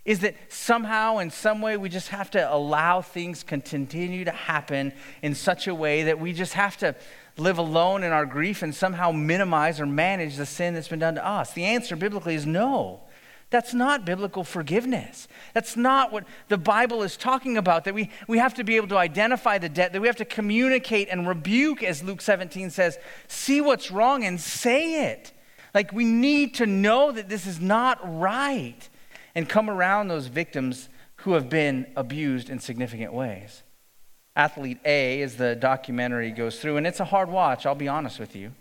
is 0.05 0.21
that 0.21 0.35
somehow, 0.49 1.19
in 1.19 1.31
some 1.31 1.61
way, 1.61 1.77
we 1.77 1.91
just 1.91 2.09
have 2.09 2.31
to 2.31 2.55
allow 2.55 3.03
things 3.03 3.43
continue 3.43 4.25
to 4.25 4.31
happen 4.31 4.93
in 5.21 5.35
such 5.35 5.67
a 5.67 5.75
way 5.75 6.05
that 6.05 6.19
we 6.19 6.33
just 6.33 6.55
have 6.55 6.79
to 6.79 6.97
live 7.37 7.59
alone 7.59 8.03
in 8.03 8.11
our 8.11 8.25
grief 8.25 8.63
and 8.63 8.75
somehow 8.75 9.13
minimize 9.13 9.79
or 9.81 9.87
manage 9.87 10.37
the 10.37 10.47
sin 10.47 10.73
that's 10.73 10.89
been 10.89 10.99
done 10.99 11.17
to 11.17 11.27
us? 11.27 11.53
The 11.53 11.65
answer 11.65 11.95
biblically 11.95 12.35
is 12.35 12.47
no. 12.47 13.03
That's 13.51 13.73
not 13.73 14.05
biblical 14.05 14.45
forgiveness. 14.45 15.27
That's 15.55 15.77
not 15.77 16.13
what 16.13 16.25
the 16.49 16.59
Bible 16.59 17.03
is 17.03 17.17
talking 17.17 17.57
about. 17.57 17.85
That 17.85 17.95
we, 17.95 18.11
we 18.27 18.39
have 18.39 18.55
to 18.55 18.65
be 18.65 18.77
able 18.77 18.89
to 18.89 18.99
identify 18.99 19.57
the 19.57 19.71
debt, 19.71 19.93
that 19.95 20.01
we 20.03 20.07
have 20.07 20.17
to 20.17 20.27
communicate 20.27 21.09
and 21.11 21.27
rebuke, 21.27 21.83
as 21.83 22.03
Luke 22.03 22.21
17 22.21 22.71
says, 22.71 22.99
see 23.27 23.61
what's 23.61 23.91
wrong 23.91 24.23
and 24.25 24.39
say 24.39 25.11
it. 25.11 25.33
Like 25.75 25.93
we 25.93 26.05
need 26.05 26.55
to 26.55 26.67
know 26.67 27.11
that 27.11 27.29
this 27.29 27.47
is 27.47 27.61
not 27.61 27.99
right 28.03 28.89
and 29.35 29.49
come 29.49 29.71
around 29.71 30.09
those 30.09 30.27
victims 30.27 30.89
who 31.17 31.33
have 31.33 31.49
been 31.49 31.87
abused 31.97 32.51
in 32.51 32.59
significant 32.59 33.13
ways. 33.13 33.63
Athlete 34.37 34.79
A, 34.85 35.23
as 35.23 35.37
the 35.37 35.57
documentary 35.57 36.31
goes 36.31 36.61
through, 36.61 36.77
and 36.77 36.87
it's 36.87 37.01
a 37.01 37.05
hard 37.05 37.29
watch, 37.31 37.67
I'll 37.67 37.75
be 37.75 37.89
honest 37.89 38.21
with 38.21 38.37
you. 38.37 38.53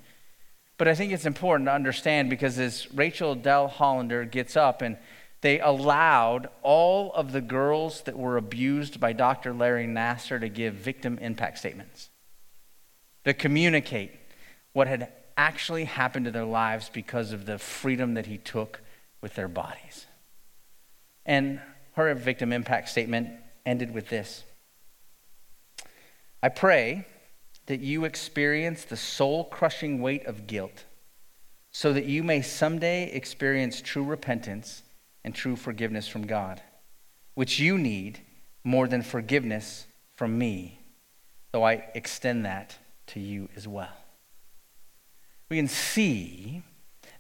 But 0.78 0.88
I 0.88 0.96
think 0.96 1.12
it's 1.12 1.26
important 1.26 1.68
to 1.68 1.74
understand 1.74 2.30
because 2.30 2.60
as 2.60 2.92
Rachel 2.94 3.36
Denhollander 3.36 4.30
gets 4.30 4.56
up 4.56 4.82
and 4.82 4.98
they 5.42 5.60
allowed 5.60 6.50
all 6.62 7.12
of 7.14 7.32
the 7.32 7.42
girls 7.42 8.02
that 8.02 8.18
were 8.18 8.38
abused 8.38 9.00
by 9.00 9.14
Dr. 9.14 9.54
Larry 9.54 9.88
Nassar 9.88 10.40
to 10.40 10.50
give 10.50 10.76
victim 10.76 11.18
impact 11.20 11.60
statements, 11.60 12.10
to 13.24 13.34
communicate 13.34 14.12
what 14.74 14.88
had 14.88 15.12
actually 15.36 15.86
happened 15.86 16.26
to 16.26 16.32
their 16.32 16.46
lives 16.46 16.90
because 16.90 17.32
of 17.32 17.46
the 17.46 17.60
freedom 17.60 18.16
that 18.16 18.26
he 18.26 18.38
took 18.38 18.82
with 19.22 19.36
their 19.36 19.48
bodies. 19.48 20.06
And 21.26 21.60
her 21.94 22.14
victim 22.16 22.52
impact 22.52 22.90
statement 22.90 23.30
ended 23.66 23.94
with 23.94 24.10
this 24.10 24.44
I 26.42 26.50
pray 26.50 27.06
that 27.68 27.82
you 27.82 28.06
experience 28.06 28.84
the 28.86 28.98
soul 28.98 29.44
crushing 29.46 30.02
weight 30.02 30.26
of 30.26 30.48
guilt 30.48 30.86
so 31.72 31.94
that 31.94 32.06
you 32.06 32.24
may 32.24 32.42
someday 32.42 33.12
experience 33.12 33.82
true 33.82 34.04
repentance 34.04 34.84
and 35.24 35.36
true 35.36 35.56
forgiveness 35.56 36.08
from 36.08 36.26
God, 36.26 36.62
which 37.36 37.60
you 37.60 37.78
need 37.78 38.20
more 38.64 38.88
than 38.88 39.02
forgiveness 39.02 39.86
from 40.16 40.38
me, 40.38 40.80
though 41.52 41.64
I 41.64 41.90
extend 41.94 42.46
that 42.46 42.78
to 43.08 43.20
you 43.20 43.50
as 43.56 43.68
well. 43.68 43.96
We 45.50 45.58
can 45.58 45.68
see 45.68 46.64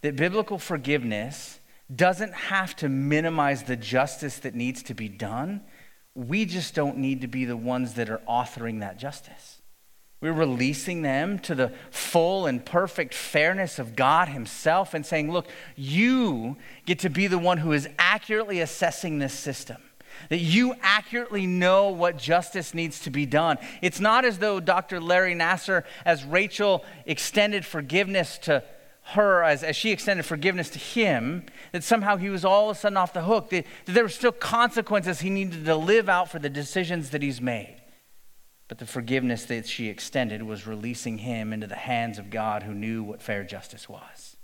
that 0.02 0.16
biblical 0.16 0.58
forgiveness 0.58 1.60
doesn't 1.94 2.34
have 2.34 2.76
to 2.78 2.90
minimize 2.90 3.64
the 3.64 3.76
justice 3.76 4.40
that 4.40 4.56
needs 4.56 4.84
to 4.84 4.94
be 4.94 5.08
done. 5.08 5.62
We 6.16 6.46
just 6.46 6.74
don't 6.74 6.98
need 6.98 7.22
to 7.22 7.28
be 7.28 7.46
the 7.46 7.56
ones 7.56 7.94
that 7.94 8.10
are 8.10 8.22
authoring 8.28 8.80
that 8.80 8.98
justice. 8.98 9.57
We're 10.20 10.34
releasing 10.34 11.04
them 11.04 11.38
to 11.40 11.54
the 11.54 11.72
full 11.92 12.48
and 12.48 12.66
perfect 12.66 13.14
fairness 13.14 13.78
of 13.78 13.96
God 13.96 14.30
Himself 14.30 14.94
and 14.94 15.06
saying, 15.06 15.32
look, 15.32 15.48
you 15.76 16.58
get 16.86 17.00
to 17.00 17.10
be 17.10 17.28
the 17.28 17.38
one 17.38 17.60
who 17.60 17.72
is 17.72 17.88
accurately 18.00 18.60
assessing 18.60 19.20
this 19.20 19.34
system. 19.34 19.78
That 20.30 20.40
you 20.40 20.74
accurately 20.82 21.46
know 21.46 21.90
what 21.90 22.18
justice 22.18 22.74
needs 22.74 23.02
to 23.02 23.12
be 23.12 23.28
done. 23.28 23.60
It's 23.84 24.00
not 24.00 24.26
as 24.26 24.40
though 24.40 24.60
Dr. 24.60 25.00
Larry 25.00 25.36
Nassar, 25.36 25.84
as 26.04 26.24
Rachel 26.24 26.84
extended 27.06 27.64
forgiveness 27.64 28.40
to 28.40 28.64
her 29.12 29.44
as, 29.44 29.64
as 29.64 29.76
she 29.76 29.92
extended 29.92 30.26
forgiveness 30.26 30.70
to 30.72 30.80
him, 30.80 31.46
that 31.72 31.84
somehow 31.84 32.18
he 32.18 32.30
was 32.30 32.44
all 32.44 32.70
of 32.70 32.76
a 32.76 32.80
sudden 32.80 32.98
off 32.98 33.14
the 33.14 33.22
hook, 33.22 33.52
that, 33.52 33.66
that 33.86 33.94
there 33.94 34.04
were 34.04 34.10
still 34.10 34.34
consequences 34.34 35.22
he 35.22 35.30
needed 35.30 35.64
to 35.64 35.76
live 35.76 36.10
out 36.10 36.30
for 36.30 36.40
the 36.40 36.50
decisions 36.50 37.12
that 37.12 37.22
he's 37.22 37.40
made. 37.40 37.77
But 38.68 38.80
the 38.80 38.86
forgiveness 38.86 39.46
that 39.46 39.68
she 39.68 39.88
extended 39.88 40.44
was 40.44 40.68
releasing 40.68 41.20
him 41.20 41.54
into 41.54 41.68
the 41.68 41.76
hands 41.76 42.20
of 42.20 42.30
God 42.30 42.64
who 42.64 42.74
knew 42.74 43.04
what 43.04 43.22
fair 43.22 43.44
justice 43.44 43.88
was. 43.88 44.36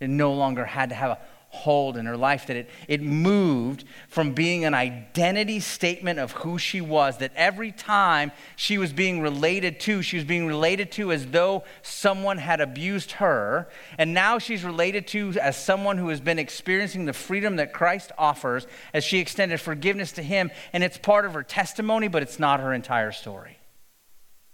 It 0.00 0.10
no 0.10 0.32
longer 0.32 0.64
had 0.64 0.88
to 0.88 0.94
have 0.94 1.12
a 1.12 1.18
hold 1.54 1.96
in 1.96 2.06
her 2.06 2.16
life, 2.16 2.46
that 2.48 2.56
it, 2.56 2.68
it 2.88 3.00
moved 3.00 3.84
from 4.08 4.32
being 4.32 4.64
an 4.64 4.74
identity 4.74 5.60
statement 5.60 6.18
of 6.18 6.32
who 6.32 6.58
she 6.58 6.80
was, 6.80 7.18
that 7.18 7.32
every 7.34 7.72
time 7.72 8.32
she 8.56 8.76
was 8.76 8.92
being 8.92 9.20
related 9.20 9.80
to, 9.80 10.02
she 10.02 10.16
was 10.16 10.24
being 10.24 10.46
related 10.46 10.92
to 10.92 11.12
as 11.12 11.26
though 11.26 11.64
someone 11.82 12.38
had 12.38 12.60
abused 12.60 13.12
her. 13.12 13.68
And 13.96 14.12
now 14.12 14.38
she's 14.38 14.64
related 14.64 15.06
to 15.08 15.32
as 15.40 15.56
someone 15.56 15.96
who 15.96 16.08
has 16.08 16.20
been 16.20 16.38
experiencing 16.38 17.04
the 17.04 17.12
freedom 17.12 17.56
that 17.56 17.72
Christ 17.72 18.12
offers 18.18 18.66
as 18.92 19.04
she 19.04 19.18
extended 19.18 19.60
forgiveness 19.60 20.12
to 20.12 20.22
him. 20.22 20.50
And 20.72 20.84
it's 20.84 20.98
part 20.98 21.24
of 21.24 21.34
her 21.34 21.42
testimony, 21.42 22.08
but 22.08 22.22
it's 22.22 22.38
not 22.38 22.60
her 22.60 22.74
entire 22.74 23.12
story. 23.12 23.58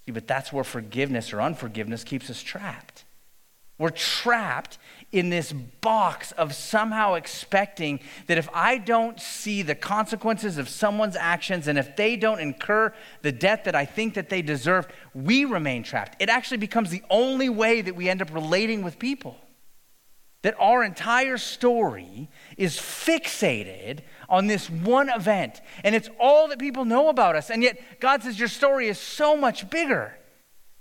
See, 0.06 0.12
but 0.12 0.26
that's 0.26 0.52
where 0.52 0.64
forgiveness 0.64 1.32
or 1.32 1.40
unforgiveness 1.40 2.04
keeps 2.04 2.30
us 2.30 2.42
trapped. 2.42 3.04
We're 3.78 3.88
trapped 3.88 4.76
in 5.12 5.28
this 5.28 5.52
box 5.52 6.30
of 6.32 6.54
somehow 6.54 7.14
expecting 7.14 8.00
that 8.28 8.38
if 8.38 8.48
I 8.54 8.78
don't 8.78 9.20
see 9.20 9.62
the 9.62 9.74
consequences 9.74 10.56
of 10.56 10.68
someone's 10.68 11.16
actions 11.16 11.66
and 11.66 11.78
if 11.78 11.96
they 11.96 12.16
don't 12.16 12.38
incur 12.38 12.94
the 13.22 13.32
debt 13.32 13.64
that 13.64 13.74
I 13.74 13.84
think 13.84 14.14
that 14.14 14.28
they 14.28 14.40
deserve, 14.40 14.86
we 15.12 15.44
remain 15.44 15.82
trapped. 15.82 16.20
It 16.20 16.28
actually 16.28 16.58
becomes 16.58 16.90
the 16.90 17.02
only 17.10 17.48
way 17.48 17.80
that 17.80 17.96
we 17.96 18.08
end 18.08 18.22
up 18.22 18.32
relating 18.32 18.82
with 18.82 18.98
people. 18.98 19.36
That 20.42 20.54
our 20.58 20.82
entire 20.82 21.36
story 21.36 22.30
is 22.56 22.76
fixated 22.76 24.00
on 24.28 24.46
this 24.46 24.70
one 24.70 25.10
event, 25.10 25.60
and 25.84 25.94
it's 25.94 26.08
all 26.18 26.48
that 26.48 26.58
people 26.58 26.86
know 26.86 27.08
about 27.08 27.36
us. 27.36 27.50
And 27.50 27.62
yet, 27.62 27.78
God 28.00 28.22
says, 28.22 28.38
Your 28.38 28.48
story 28.48 28.88
is 28.88 28.98
so 28.98 29.36
much 29.36 29.68
bigger. 29.68 30.16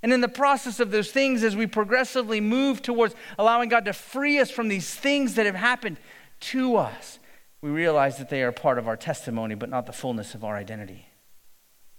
And 0.02 0.14
in 0.14 0.22
the 0.22 0.30
process 0.30 0.80
of 0.80 0.92
those 0.92 1.12
things, 1.12 1.44
as 1.44 1.56
we 1.56 1.68
progressively 1.68 2.40
move 2.40 2.82
towards 2.82 3.16
allowing 3.38 3.70
God 3.70 3.86
to 3.86 3.94
free 3.94 4.40
us 4.40 4.50
from 4.50 4.70
these 4.70 4.94
things 4.94 5.36
that 5.36 5.46
have 5.46 5.56
happened 5.56 5.98
to 6.42 6.78
us, 6.78 7.20
we 7.62 7.70
realize 7.70 8.18
that 8.18 8.30
they 8.30 8.42
are 8.44 8.54
part 8.54 8.78
of 8.78 8.88
our 8.88 8.96
testimony, 8.96 9.56
but 9.56 9.70
not 9.70 9.86
the 9.86 9.92
fullness 9.92 10.34
of 10.34 10.46
our 10.46 10.56
identity. 10.56 11.08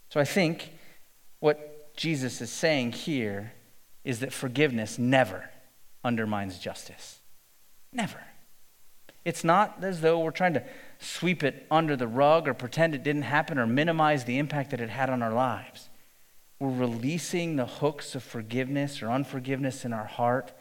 So 0.09 0.19
I 0.19 0.25
think 0.25 0.73
what 1.41 1.95
Jesus 1.95 2.41
is 2.41 2.51
saying 2.51 2.93
here 2.93 3.53
is 4.03 4.21
that 4.21 4.33
forgiveness 4.33 4.99
never 4.99 5.51
undermines 6.03 6.59
justice. 6.59 7.19
Never. 7.93 8.21
It's 9.27 9.45
not 9.45 9.85
as 9.85 10.01
though 10.01 10.21
we're 10.21 10.31
trying 10.31 10.55
to 10.55 10.65
sweep 10.99 11.43
it 11.43 11.67
under 11.71 11.97
the 11.97 12.07
rug 12.07 12.49
or 12.49 12.55
pretend 12.55 12.95
it 12.95 13.03
didn't 13.03 13.23
happen 13.23 13.59
or 13.59 13.67
minimize 13.67 14.25
the 14.25 14.39
impact 14.39 14.71
that 14.71 14.81
it 14.81 14.89
had 14.89 15.11
on 15.11 15.23
our 15.23 15.33
lives. 15.33 15.90
We're 16.61 16.69
releasing 16.69 17.57
the 17.57 17.67
hooks 17.67 18.15
of 18.15 18.23
forgiveness 18.23 19.03
or 19.03 19.11
unforgiveness 19.11 19.85
in 19.85 19.95
our 19.95 20.05
heart 20.05 20.53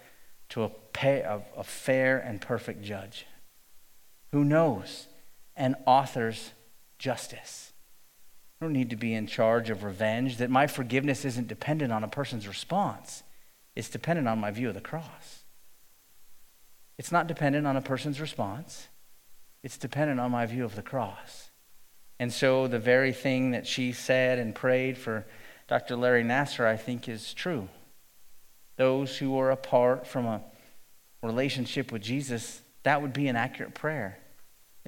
to 0.48 0.64
a, 0.64 0.70
pay, 0.94 1.20
a, 1.20 1.42
a 1.58 1.64
fair 1.64 2.18
and 2.18 2.42
perfect 2.42 2.82
judge 2.82 3.28
who 4.32 4.46
knows 4.46 5.08
and 5.56 5.76
authors 5.86 6.54
justice. 6.98 7.74
I 8.60 8.66
don't 8.66 8.74
need 8.74 8.90
to 8.90 8.96
be 8.96 9.14
in 9.14 9.28
charge 9.28 9.70
of 9.70 9.84
revenge, 9.84 10.38
that 10.38 10.50
my 10.50 10.68
forgiveness 10.68 11.26
isn't 11.26 11.48
dependent 11.48 11.92
on 11.92 12.04
a 12.04 12.08
person's 12.08 12.48
response. 12.48 13.24
It's 13.76 13.90
dependent 13.90 14.28
on 14.28 14.40
my 14.40 14.52
view 14.52 14.70
of 14.70 14.76
the 14.76 14.82
cross. 14.82 15.44
It's 16.98 17.12
not 17.12 17.28
dependent 17.28 17.68
on 17.68 17.78
a 17.78 17.82
person's 17.82 18.20
response, 18.20 18.88
it's 19.64 19.78
dependent 19.78 20.20
on 20.20 20.32
my 20.32 20.46
view 20.46 20.64
of 20.64 20.76
the 20.76 20.82
cross. 20.82 21.50
And 22.20 22.34
so, 22.34 22.68
the 22.68 22.80
very 22.80 23.14
thing 23.14 23.52
that 23.52 23.66
she 23.66 23.94
said 23.94 24.40
and 24.40 24.54
prayed 24.54 24.98
for 24.98 25.26
Dr. 25.70 25.96
Larry 25.96 26.24
Nassar, 26.24 26.66
I 26.66 26.76
think, 26.76 27.08
is 27.08 27.34
true. 27.34 27.70
Those 28.76 29.18
who 29.18 29.38
are 29.40 29.52
apart 29.52 30.06
from 30.06 30.26
a 30.26 30.42
relationship 31.24 31.92
with 31.92 32.02
Jesus, 32.02 32.62
that 32.84 33.02
would 33.02 33.14
be 33.14 33.28
an 33.28 33.36
accurate 33.36 33.76
prayer 33.76 34.20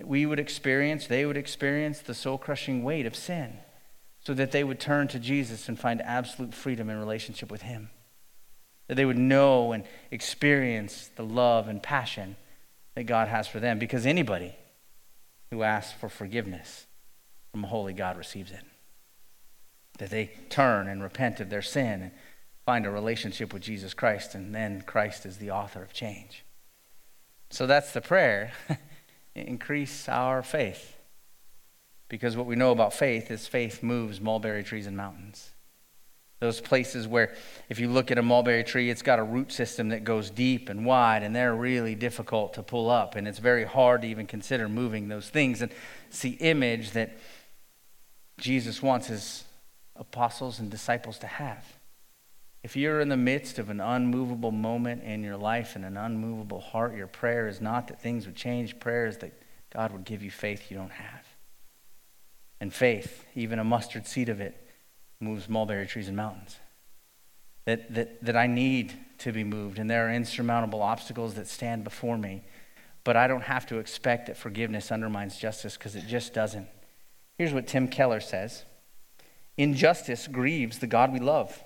that 0.02 0.08
we 0.08 0.26
would 0.26 0.40
experience, 0.40 1.06
they 1.06 1.26
would 1.26 1.38
experience 1.38 2.00
the 2.00 2.16
soul 2.16 2.38
crushing 2.38 2.84
weight 2.84 3.06
of 3.06 3.16
sin 3.16 3.60
so 4.20 4.34
that 4.34 4.52
they 4.52 4.64
would 4.64 4.80
turn 4.80 5.08
to 5.10 5.20
Jesus 5.20 5.68
and 5.68 5.80
find 5.80 6.02
absolute 6.02 6.56
freedom 6.56 6.90
in 6.90 6.98
relationship 6.98 7.52
with 7.52 7.62
Him. 7.62 7.92
That 8.88 8.96
they 8.96 9.06
would 9.06 9.20
know 9.20 9.74
and 9.74 9.84
experience 10.10 11.12
the 11.16 11.24
love 11.24 11.68
and 11.68 11.84
passion 11.84 12.36
that 12.96 13.04
God 13.04 13.28
has 13.28 13.48
for 13.48 13.60
them 13.60 13.78
because 13.78 14.08
anybody 14.08 14.56
who 15.52 15.62
asks 15.62 15.94
for 15.94 16.10
forgiveness 16.10 16.88
from 17.52 17.64
a 17.64 17.68
holy 17.68 17.94
God 17.94 18.18
receives 18.18 18.52
it. 18.52 18.64
That 20.02 20.10
they 20.10 20.32
turn 20.50 20.90
and 20.90 21.02
repent 21.02 21.40
of 21.40 21.50
their 21.50 21.62
sin 21.62 22.02
and 22.02 22.12
find 22.66 22.86
a 22.86 22.92
relationship 22.92 23.54
with 23.54 23.62
Jesus 23.62 23.94
Christ, 23.94 24.36
and 24.36 24.54
then 24.54 24.82
Christ 24.82 25.26
is 25.26 25.38
the 25.38 25.52
author 25.52 25.82
of 25.82 25.94
change. 25.94 26.44
So 27.50 27.68
that's 27.68 27.94
the 27.94 28.02
prayer. 28.02 28.52
increase 29.36 30.10
our 30.10 30.44
faith. 30.44 30.98
Because 32.10 32.36
what 32.36 32.46
we 32.46 32.56
know 32.56 32.72
about 32.72 32.94
faith 32.94 33.32
is 33.32 33.48
faith 33.48 33.82
moves 33.82 34.20
mulberry 34.20 34.64
trees 34.64 34.88
and 34.88 34.98
mountains. 34.98 35.52
Those 36.40 36.60
places 36.60 37.08
where, 37.08 37.36
if 37.70 37.80
you 37.80 37.88
look 37.88 38.10
at 38.10 38.18
a 38.18 38.24
mulberry 38.24 38.64
tree, 38.64 38.90
it's 38.90 39.04
got 39.04 39.20
a 39.20 39.24
root 39.24 39.52
system 39.52 39.90
that 39.90 40.04
goes 40.04 40.30
deep 40.30 40.70
and 40.70 40.86
wide, 40.86 41.24
and 41.24 41.36
they're 41.36 41.56
really 41.56 41.94
difficult 41.94 42.54
to 42.56 42.64
pull 42.64 42.90
up, 42.90 43.16
and 43.16 43.28
it's 43.28 43.38
very 43.38 43.64
hard 43.64 44.02
to 44.02 44.08
even 44.08 44.26
consider 44.26 44.68
moving 44.68 45.08
those 45.08 45.30
things. 45.30 45.62
And 45.62 45.72
it's 46.10 46.22
the 46.22 46.32
image 46.32 46.92
that 46.92 47.16
Jesus 48.40 48.82
wants 48.82 49.08
his 49.08 49.44
apostles 49.96 50.60
and 50.60 50.70
disciples 50.70 51.18
to 51.20 51.28
have. 51.28 51.66
If 52.64 52.76
you're 52.76 53.02
in 53.02 53.10
the 53.10 53.18
midst 53.18 53.58
of 53.58 53.70
an 53.70 53.82
unmovable 53.82 54.52
moment 54.52 55.04
in 55.04 55.24
your 55.24 55.38
life 55.38 55.76
and 55.76 55.84
an 55.84 55.98
unmovable 55.98 56.60
heart, 56.60 56.96
your 56.96 57.08
prayer 57.08 57.48
is 57.48 57.60
not 57.60 57.88
that 57.88 58.02
things 58.02 58.28
would 58.28 58.36
change. 58.36 58.80
Prayer 58.80 59.08
is 59.08 59.18
that 59.18 59.34
God 59.74 59.92
would 59.92 60.04
give 60.04 60.22
you 60.22 60.30
faith 60.30 60.70
you 60.70 60.78
don't 60.78 60.92
have. 60.92 61.26
And 62.60 62.72
faith, 62.72 63.26
even 63.34 63.58
a 63.58 63.64
mustard 63.64 64.06
seed 64.06 64.30
of 64.30 64.40
it, 64.40 64.56
moves 65.20 65.50
mulberry 65.50 65.88
trees 65.88 66.08
and 66.08 66.16
mountains. 66.16 66.58
That, 67.66 67.94
that, 67.96 68.24
that 68.24 68.36
I 68.36 68.48
need 68.48 68.94
to 69.20 69.32
be 69.32 69.44
moved, 69.44 69.80
and 69.80 69.90
there 69.90 70.08
are 70.08 70.14
insurmountable 70.14 70.82
obstacles 70.82 71.36
that 71.36 71.48
stand 71.48 71.84
before 71.84 72.18
me. 72.18 72.44
But 73.04 73.18
I 73.18 73.28
don't 73.28 73.44
have 73.44 73.66
to 73.68 73.78
expect 73.78 74.28
that 74.28 74.38
forgiveness 74.38 74.92
undermines 74.92 75.38
justice 75.38 75.78
because 75.78 75.96
it 75.96 76.06
just 76.06 76.34
doesn't. 76.34 76.68
Here's 77.38 77.54
what 77.54 77.68
Tim 77.68 77.88
Keller 77.88 78.20
says 78.20 78.66
Injustice 79.58 80.28
grieves 80.28 80.80
the 80.80 80.88
God 80.88 81.12
we 81.12 81.20
love. 81.20 81.64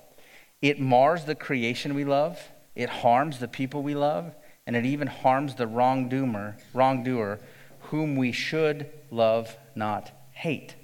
It 0.60 0.80
mars 0.80 1.24
the 1.24 1.34
creation 1.34 1.94
we 1.94 2.04
love, 2.04 2.50
it 2.74 2.88
harms 2.88 3.38
the 3.38 3.48
people 3.48 3.82
we 3.82 3.94
love, 3.94 4.34
and 4.66 4.74
it 4.74 4.84
even 4.84 5.06
harms 5.06 5.54
the 5.54 5.66
wrongdoer, 5.66 6.56
wrongdoer 6.74 7.40
whom 7.80 8.16
we 8.16 8.32
should 8.32 8.90
love, 9.10 9.56
not 9.74 10.10
hate. 10.32 10.74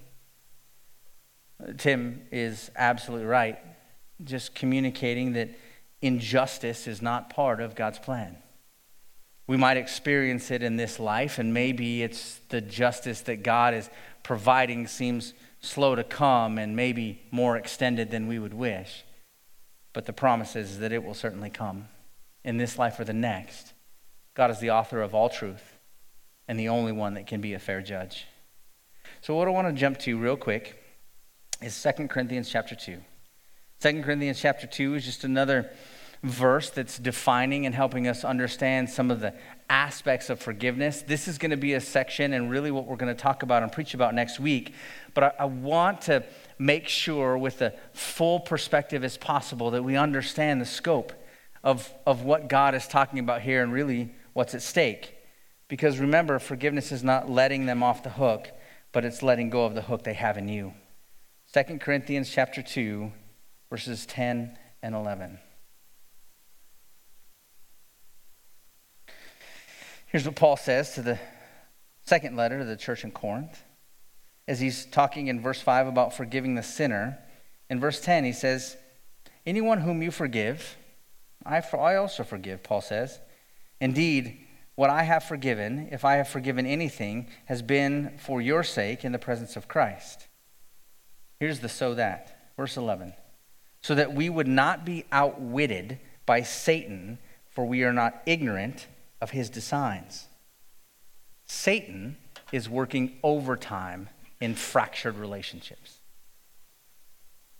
Tim 1.79 2.23
is 2.31 2.71
absolutely 2.77 3.27
right, 3.27 3.59
just 4.23 4.55
communicating 4.55 5.33
that 5.33 5.51
injustice 6.01 6.87
is 6.87 7.03
not 7.03 7.31
part 7.31 7.61
of 7.61 7.75
God's 7.75 7.99
plan. 7.99 8.37
We 9.47 9.57
might 9.57 9.77
experience 9.77 10.51
it 10.51 10.63
in 10.63 10.77
this 10.77 11.01
life, 11.01 11.39
and 11.39 11.53
maybe 11.53 12.03
it's 12.03 12.41
the 12.49 12.61
justice 12.61 13.21
that 13.23 13.43
God 13.43 13.75
is 13.75 13.91
providing 14.23 14.87
seems 14.87 15.35
slow 15.63 15.95
to 15.95 16.05
come 16.05 16.59
and 16.59 16.77
maybe 16.77 17.23
more 17.31 17.57
extended 17.57 18.11
than 18.11 18.27
we 18.27 18.39
would 18.39 18.55
wish. 18.55 19.05
But 19.93 20.07
the 20.07 20.13
promise 20.13 20.57
is 20.57 20.79
that 20.81 20.93
it 20.93 21.05
will 21.05 21.15
certainly 21.15 21.51
come 21.51 21.89
in 22.45 22.57
this 22.57 22.79
life 22.79 22.99
or 22.99 23.05
the 23.05 23.13
next. 23.13 23.73
God 24.35 24.51
is 24.51 24.59
the 24.59 24.71
author 24.71 25.01
of 25.01 25.15
all 25.15 25.29
truth 25.29 25.79
and 26.49 26.59
the 26.59 26.69
only 26.69 26.93
one 26.93 27.15
that 27.15 27.27
can 27.27 27.41
be 27.41 27.55
a 27.55 27.59
fair 27.59 27.81
judge. 27.81 28.27
So, 29.21 29.35
what 29.37 29.47
I 29.47 29.53
want 29.53 29.69
to 29.69 29.73
jump 29.73 29.99
to 30.01 30.19
real 30.19 30.37
quick 30.37 30.83
is 31.61 31.81
2 31.81 32.09
Corinthians 32.09 32.51
chapter 32.51 32.75
2. 32.75 32.99
2 33.81 34.03
Corinthians 34.03 34.41
chapter 34.41 34.67
2 34.67 34.95
is 34.95 35.05
just 35.05 35.23
another 35.25 35.71
verse 36.23 36.71
that's 36.71 36.99
defining 36.99 37.67
and 37.67 37.75
helping 37.75 38.09
us 38.09 38.25
understand 38.25 38.89
some 38.89 39.11
of 39.11 39.21
the 39.21 39.35
aspects 39.73 40.29
of 40.29 40.39
forgiveness. 40.39 41.01
This 41.01 41.27
is 41.27 41.39
going 41.39 41.51
to 41.51 41.57
be 41.57 41.73
a 41.73 41.81
section 41.81 42.35
and 42.35 42.51
really 42.51 42.71
what 42.71 42.87
we're 42.87 42.97
going 42.97 43.15
to 43.15 43.21
talk 43.21 43.43
about 43.43 43.63
and 43.63 43.73
preach 43.73 43.95
about 43.95 44.15
next 44.15 44.39
week. 44.39 44.75
But 45.15 45.25
I, 45.25 45.33
I 45.41 45.45
want 45.47 46.03
to 46.03 46.25
make 46.59 46.89
sure, 46.89 47.39
with 47.39 47.59
the 47.59 47.75
full 47.95 48.39
perspective 48.39 49.03
as 49.03 49.17
possible, 49.17 49.71
that 49.71 49.83
we 49.83 49.97
understand 49.97 50.61
the 50.61 50.67
scope 50.67 51.15
of, 51.65 51.91
of 52.07 52.23
what 52.23 52.51
God 52.51 52.75
is 52.75 52.87
talking 52.87 53.19
about 53.19 53.41
here 53.41 53.63
and 53.63 53.73
really 53.73 54.15
what's 54.35 54.55
at 54.55 54.61
stake. 54.61 55.15
Because 55.69 55.99
remember, 55.99 56.39
forgiveness 56.39 56.93
is 56.93 57.03
not 57.03 57.31
letting 57.31 57.65
them 57.65 57.83
off 57.83 58.03
the 58.03 58.11
hook, 58.11 58.49
but 58.93 59.07
it's 59.07 59.23
letting 59.23 59.49
go 59.49 59.65
of 59.65 59.75
the 59.75 59.83
hook 59.83 60.05
they 60.05 60.13
have 60.13 60.37
in 60.37 60.49
you. 60.49 60.75
2 61.55 61.79
Corinthians 61.79 62.29
chapter 62.31 62.61
2, 62.61 63.11
verses 63.71 64.05
10 64.05 64.59
and 64.83 64.95
11. 64.95 65.39
Here's 70.13 70.27
what 70.27 70.37
Paul 70.37 70.59
says 70.59 70.93
to 70.97 71.03
the 71.03 71.19
second 72.05 72.37
letter 72.37 72.59
to 72.59 72.67
the 72.67 72.77
church 72.77 73.03
in 73.03 73.13
Corinth 73.13 73.63
as 74.47 74.61
he's 74.61 74.85
talking 74.85 75.29
in 75.29 75.41
verse 75.41 75.63
5 75.63 75.87
about 75.87 76.15
forgiving 76.15 76.55
the 76.55 76.63
sinner. 76.63 77.19
In 77.71 77.81
verse 77.81 77.99
10, 77.99 78.25
he 78.25 78.35
says, 78.35 78.77
Anyone 79.47 79.81
whom 79.81 80.03
you 80.03 80.11
forgive, 80.11 80.77
I, 81.47 81.63
I 81.79 81.97
also 81.97 82.25
forgive, 82.25 82.63
Paul 82.63 82.83
says. 82.83 83.21
Indeed, 83.81 84.45
what 84.75 84.91
I 84.91 85.05
have 85.05 85.25
forgiven, 85.25 85.89
if 85.91 86.05
I 86.05 86.17
have 86.17 86.29
forgiven 86.29 86.67
anything, 86.67 87.29
has 87.47 87.63
been 87.63 88.19
for 88.19 88.43
your 88.43 88.63
sake 88.63 89.07
in 89.07 89.13
the 89.13 89.19
presence 89.19 89.57
of 89.57 89.67
Christ. 89.67 90.29
Here's 91.41 91.61
the 91.61 91.71
so 91.71 91.95
that. 91.95 92.53
Verse 92.59 92.77
11. 92.77 93.15
So 93.81 93.95
that 93.95 94.13
we 94.13 94.29
would 94.29 94.47
not 94.47 94.85
be 94.85 95.07
outwitted 95.11 96.01
by 96.27 96.43
Satan, 96.43 97.19
for 97.49 97.65
we 97.65 97.83
are 97.83 97.95
not 97.95 98.21
ignorant 98.27 98.89
of 99.23 99.31
his 99.31 99.49
designs. 99.49 100.27
Satan 101.47 102.17
is 102.51 102.69
working 102.69 103.19
overtime 103.23 104.09
in 104.41 104.55
fractured 104.55 105.17
relationships. 105.17 106.01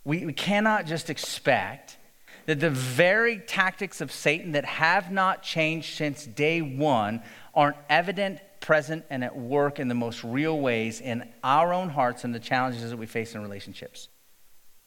We, 0.03 0.25
we 0.25 0.33
cannot 0.33 0.85
just 0.85 1.09
expect 1.09 1.97
that 2.45 2.59
the 2.59 2.69
very 2.69 3.37
tactics 3.37 4.01
of 4.01 4.11
Satan 4.11 4.51
that 4.51 4.65
have 4.65 5.09
not 5.09 5.41
changed 5.41 5.95
since 5.95 6.25
day 6.25 6.61
one 6.61 7.23
aren't 7.55 7.77
evident, 7.89 8.41
present, 8.59 9.05
and 9.09 9.23
at 9.23 9.37
work 9.37 9.79
in 9.79 9.87
the 9.87 9.95
most 9.95 10.21
real 10.21 10.59
ways 10.59 10.99
in 10.99 11.27
our 11.45 11.71
own 11.71 11.89
hearts 11.89 12.25
and 12.25 12.35
the 12.35 12.39
challenges 12.39 12.89
that 12.89 12.97
we 12.97 13.05
face 13.05 13.35
in 13.35 13.41
relationships. 13.41 14.09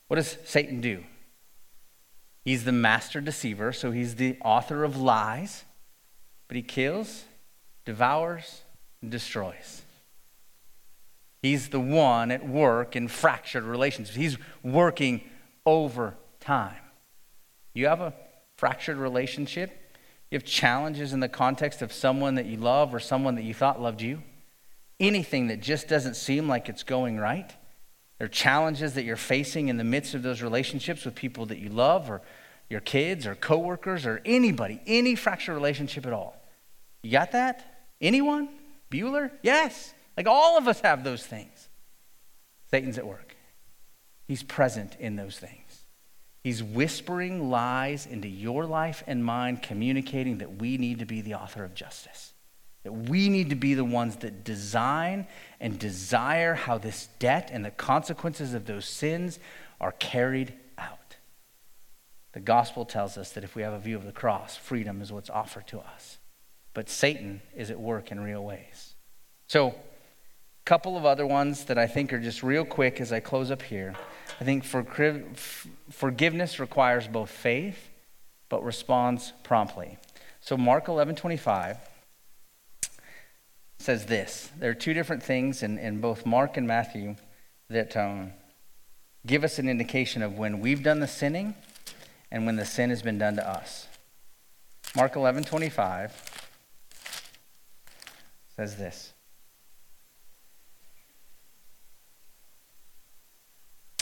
What 0.08 0.16
does 0.16 0.36
Satan 0.44 0.82
do? 0.82 1.02
He's 2.44 2.64
the 2.64 2.72
master 2.72 3.22
deceiver, 3.22 3.72
so 3.72 3.92
he's 3.92 4.16
the 4.16 4.36
author 4.44 4.84
of 4.84 4.98
lies, 4.98 5.64
but 6.48 6.56
he 6.56 6.62
kills, 6.62 7.24
devours, 7.84 8.62
and 9.02 9.10
destroys. 9.10 9.82
He's 11.42 11.68
the 11.68 11.80
one 11.80 12.30
at 12.30 12.46
work 12.46 12.96
in 12.96 13.08
fractured 13.08 13.64
relationships. 13.64 14.16
He's 14.16 14.36
working 14.62 15.22
over 15.64 16.14
time. 16.40 16.74
You 17.74 17.86
have 17.86 18.00
a 18.00 18.14
fractured 18.56 18.96
relationship? 18.96 19.70
You 20.30 20.36
have 20.36 20.44
challenges 20.44 21.12
in 21.12 21.20
the 21.20 21.28
context 21.28 21.82
of 21.82 21.92
someone 21.92 22.34
that 22.34 22.46
you 22.46 22.56
love 22.56 22.94
or 22.94 23.00
someone 23.00 23.36
that 23.36 23.44
you 23.44 23.54
thought 23.54 23.80
loved 23.80 24.02
you? 24.02 24.22
Anything 24.98 25.48
that 25.48 25.60
just 25.60 25.88
doesn't 25.88 26.16
seem 26.16 26.48
like 26.48 26.68
it's 26.68 26.82
going 26.82 27.18
right? 27.18 27.54
There 28.18 28.24
are 28.24 28.28
challenges 28.28 28.94
that 28.94 29.04
you're 29.04 29.16
facing 29.16 29.68
in 29.68 29.76
the 29.76 29.84
midst 29.84 30.14
of 30.14 30.22
those 30.22 30.40
relationships 30.40 31.04
with 31.04 31.14
people 31.14 31.46
that 31.46 31.58
you 31.58 31.68
love 31.68 32.10
or 32.10 32.22
your 32.68 32.80
kids 32.80 33.26
or 33.26 33.34
coworkers 33.34 34.06
or 34.06 34.20
anybody, 34.24 34.80
any 34.86 35.14
fractured 35.14 35.54
relationship 35.54 36.06
at 36.06 36.12
all. 36.12 36.36
You 37.02 37.12
got 37.12 37.32
that? 37.32 37.86
Anyone? 38.00 38.48
Bueller? 38.90 39.30
Yes. 39.42 39.94
Like 40.16 40.26
all 40.26 40.58
of 40.58 40.66
us 40.66 40.80
have 40.80 41.04
those 41.04 41.24
things. 41.24 41.68
Satan's 42.70 42.98
at 42.98 43.06
work. 43.06 43.36
He's 44.26 44.42
present 44.42 44.96
in 44.98 45.16
those 45.16 45.38
things. 45.38 45.84
He's 46.42 46.62
whispering 46.62 47.50
lies 47.50 48.06
into 48.06 48.28
your 48.28 48.66
life 48.66 49.02
and 49.06 49.24
mine, 49.24 49.56
communicating 49.56 50.38
that 50.38 50.58
we 50.58 50.78
need 50.78 51.00
to 51.00 51.04
be 51.04 51.20
the 51.20 51.34
author 51.34 51.64
of 51.64 51.74
justice. 51.74 52.32
That 52.84 52.92
we 52.92 53.28
need 53.28 53.50
to 53.50 53.56
be 53.56 53.74
the 53.74 53.84
ones 53.84 54.16
that 54.16 54.44
design 54.44 55.26
and 55.60 55.78
desire 55.78 56.54
how 56.54 56.78
this 56.78 57.08
debt 57.18 57.50
and 57.52 57.64
the 57.64 57.72
consequences 57.72 58.54
of 58.54 58.64
those 58.64 58.86
sins 58.86 59.40
are 59.80 59.92
carried. 59.92 60.54
The 62.36 62.42
gospel 62.42 62.84
tells 62.84 63.16
us 63.16 63.30
that 63.32 63.44
if 63.44 63.56
we 63.56 63.62
have 63.62 63.72
a 63.72 63.78
view 63.78 63.96
of 63.96 64.04
the 64.04 64.12
cross, 64.12 64.56
freedom 64.56 65.00
is 65.00 65.10
what's 65.10 65.30
offered 65.30 65.66
to 65.68 65.78
us. 65.78 66.18
But 66.74 66.90
Satan 66.90 67.40
is 67.56 67.70
at 67.70 67.80
work 67.80 68.12
in 68.12 68.20
real 68.20 68.44
ways. 68.44 68.94
So, 69.46 69.68
a 69.68 69.74
couple 70.66 70.98
of 70.98 71.06
other 71.06 71.26
ones 71.26 71.64
that 71.64 71.78
I 71.78 71.86
think 71.86 72.12
are 72.12 72.20
just 72.20 72.42
real 72.42 72.66
quick 72.66 73.00
as 73.00 73.10
I 73.10 73.20
close 73.20 73.50
up 73.50 73.62
here. 73.62 73.94
I 74.38 74.44
think 74.44 74.64
for, 74.64 74.84
forgiveness 75.88 76.60
requires 76.60 77.08
both 77.08 77.30
faith, 77.30 77.88
but 78.50 78.62
responds 78.62 79.32
promptly. 79.42 79.96
So 80.42 80.58
Mark 80.58 80.88
11 80.88 81.16
25 81.16 81.78
says 83.78 84.04
this. 84.04 84.50
There 84.58 84.70
are 84.70 84.74
two 84.74 84.92
different 84.92 85.22
things 85.22 85.62
in, 85.62 85.78
in 85.78 86.02
both 86.02 86.26
Mark 86.26 86.58
and 86.58 86.66
Matthew 86.66 87.16
that 87.70 87.96
um, 87.96 88.34
give 89.24 89.42
us 89.42 89.58
an 89.58 89.70
indication 89.70 90.20
of 90.20 90.36
when 90.36 90.60
we've 90.60 90.82
done 90.82 91.00
the 91.00 91.08
sinning 91.08 91.54
and 92.30 92.46
when 92.46 92.56
the 92.56 92.64
sin 92.64 92.90
has 92.90 93.02
been 93.02 93.18
done 93.18 93.36
to 93.36 93.48
us. 93.48 93.86
Mark 94.94 95.16
11 95.16 95.44
25 95.44 96.50
says 98.56 98.76
this. 98.76 99.12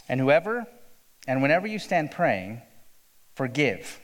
And 0.08 0.20
whoever 0.20 0.66
and 1.26 1.42
whenever 1.42 1.66
you 1.66 1.78
stand 1.78 2.10
praying, 2.10 2.60
forgive. 3.34 4.00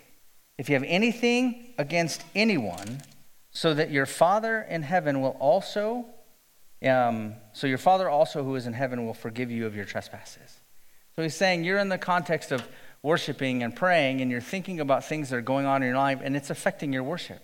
If 0.59 0.69
you 0.69 0.75
have 0.75 0.85
anything 0.87 1.75
against 1.79 2.25
anyone, 2.35 3.03
so 3.51 3.75
that 3.75 3.91
your 3.91 4.07
Father 4.07 4.63
in 4.69 4.83
heaven 4.83 5.21
will 5.21 5.37
also, 5.41 6.07
um, 6.85 7.35
so 7.53 7.67
your 7.67 7.79
Father 7.79 8.09
also 8.09 8.45
who 8.45 8.55
is 8.55 8.67
in 8.67 8.73
heaven 8.73 9.05
will 9.05 9.15
forgive 9.15 9.51
you 9.51 9.67
of 9.67 9.75
your 9.75 9.85
trespasses. 9.85 10.61
So 11.17 11.23
he's 11.23 11.35
saying 11.35 11.65
you're 11.65 11.79
in 11.79 11.89
the 11.89 11.99
context 11.99 12.53
of 12.53 12.67
worshiping 13.03 13.63
and 13.63 13.75
praying, 13.75 14.21
and 14.21 14.31
you're 14.31 14.41
thinking 14.41 14.81
about 14.81 15.05
things 15.05 15.31
that 15.31 15.37
are 15.37 15.43
going 15.43 15.67
on 15.67 15.83
in 15.83 15.89
your 15.89 15.97
life, 15.97 16.21
and 16.23 16.37
it's 16.37 16.51
affecting 16.51 16.93
your 16.93 17.03
worship. 17.03 17.43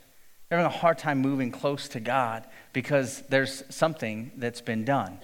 You're 0.51 0.61
having 0.61 0.73
a 0.73 0.79
hard 0.79 0.99
time 0.99 1.19
moving 1.19 1.51
close 1.51 1.89
to 1.89 2.01
God 2.01 2.45
because 2.73 3.23
there's 3.29 3.65
something 3.69 4.33
that's 4.37 4.61
been 4.61 4.85
done. 4.85 5.19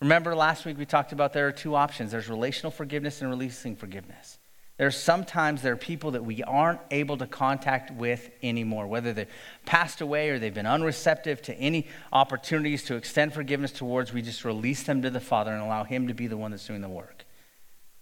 Remember 0.00 0.36
last 0.36 0.64
week 0.64 0.78
we 0.78 0.86
talked 0.86 1.12
about 1.12 1.32
there 1.32 1.48
are 1.48 1.52
two 1.52 1.74
options 1.74 2.12
there's 2.12 2.28
relational 2.28 2.70
forgiveness 2.70 3.20
and 3.20 3.30
releasing 3.30 3.74
forgiveness. 3.74 4.38
There's 4.76 4.96
sometimes 4.96 5.60
there 5.60 5.72
are 5.72 5.76
people 5.76 6.12
that 6.12 6.24
we 6.24 6.44
aren't 6.44 6.78
able 6.92 7.16
to 7.16 7.26
contact 7.26 7.90
with 7.90 8.30
anymore, 8.44 8.86
whether 8.86 9.12
they've 9.12 9.26
passed 9.66 10.00
away 10.00 10.30
or 10.30 10.38
they've 10.38 10.54
been 10.54 10.66
unreceptive 10.66 11.42
to 11.42 11.54
any 11.54 11.88
opportunities 12.12 12.84
to 12.84 12.94
extend 12.94 13.34
forgiveness 13.34 13.72
towards. 13.72 14.12
We 14.12 14.22
just 14.22 14.44
release 14.44 14.84
them 14.84 15.02
to 15.02 15.10
the 15.10 15.18
Father 15.18 15.50
and 15.50 15.60
allow 15.60 15.82
Him 15.82 16.06
to 16.06 16.14
be 16.14 16.28
the 16.28 16.36
one 16.36 16.52
that's 16.52 16.64
doing 16.64 16.80
the 16.80 16.88
work. 16.88 17.17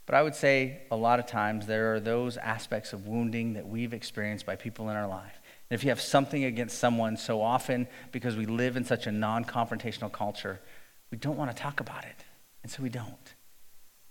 But 0.06 0.14
I 0.14 0.22
would 0.22 0.36
say 0.36 0.82
a 0.90 0.96
lot 0.96 1.18
of 1.18 1.26
times 1.26 1.66
there 1.66 1.94
are 1.94 2.00
those 2.00 2.36
aspects 2.36 2.92
of 2.92 3.08
wounding 3.08 3.54
that 3.54 3.66
we've 3.66 3.92
experienced 3.92 4.46
by 4.46 4.54
people 4.54 4.88
in 4.88 4.96
our 4.96 5.08
life. 5.08 5.40
And 5.68 5.78
if 5.78 5.82
you 5.82 5.90
have 5.90 6.00
something 6.00 6.44
against 6.44 6.78
someone 6.78 7.16
so 7.16 7.42
often 7.42 7.88
because 8.12 8.36
we 8.36 8.46
live 8.46 8.76
in 8.76 8.84
such 8.84 9.08
a 9.08 9.12
non 9.12 9.44
confrontational 9.44 10.10
culture, 10.12 10.60
we 11.10 11.18
don't 11.18 11.36
want 11.36 11.50
to 11.50 11.56
talk 11.60 11.80
about 11.80 12.04
it. 12.04 12.24
And 12.62 12.70
so 12.70 12.82
we 12.82 12.88
don't. 12.88 13.34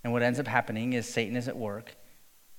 And 0.03 0.11
what 0.11 0.21
ends 0.21 0.39
up 0.39 0.47
happening 0.47 0.93
is 0.93 1.07
Satan 1.07 1.37
is 1.37 1.47
at 1.47 1.57
work 1.57 1.95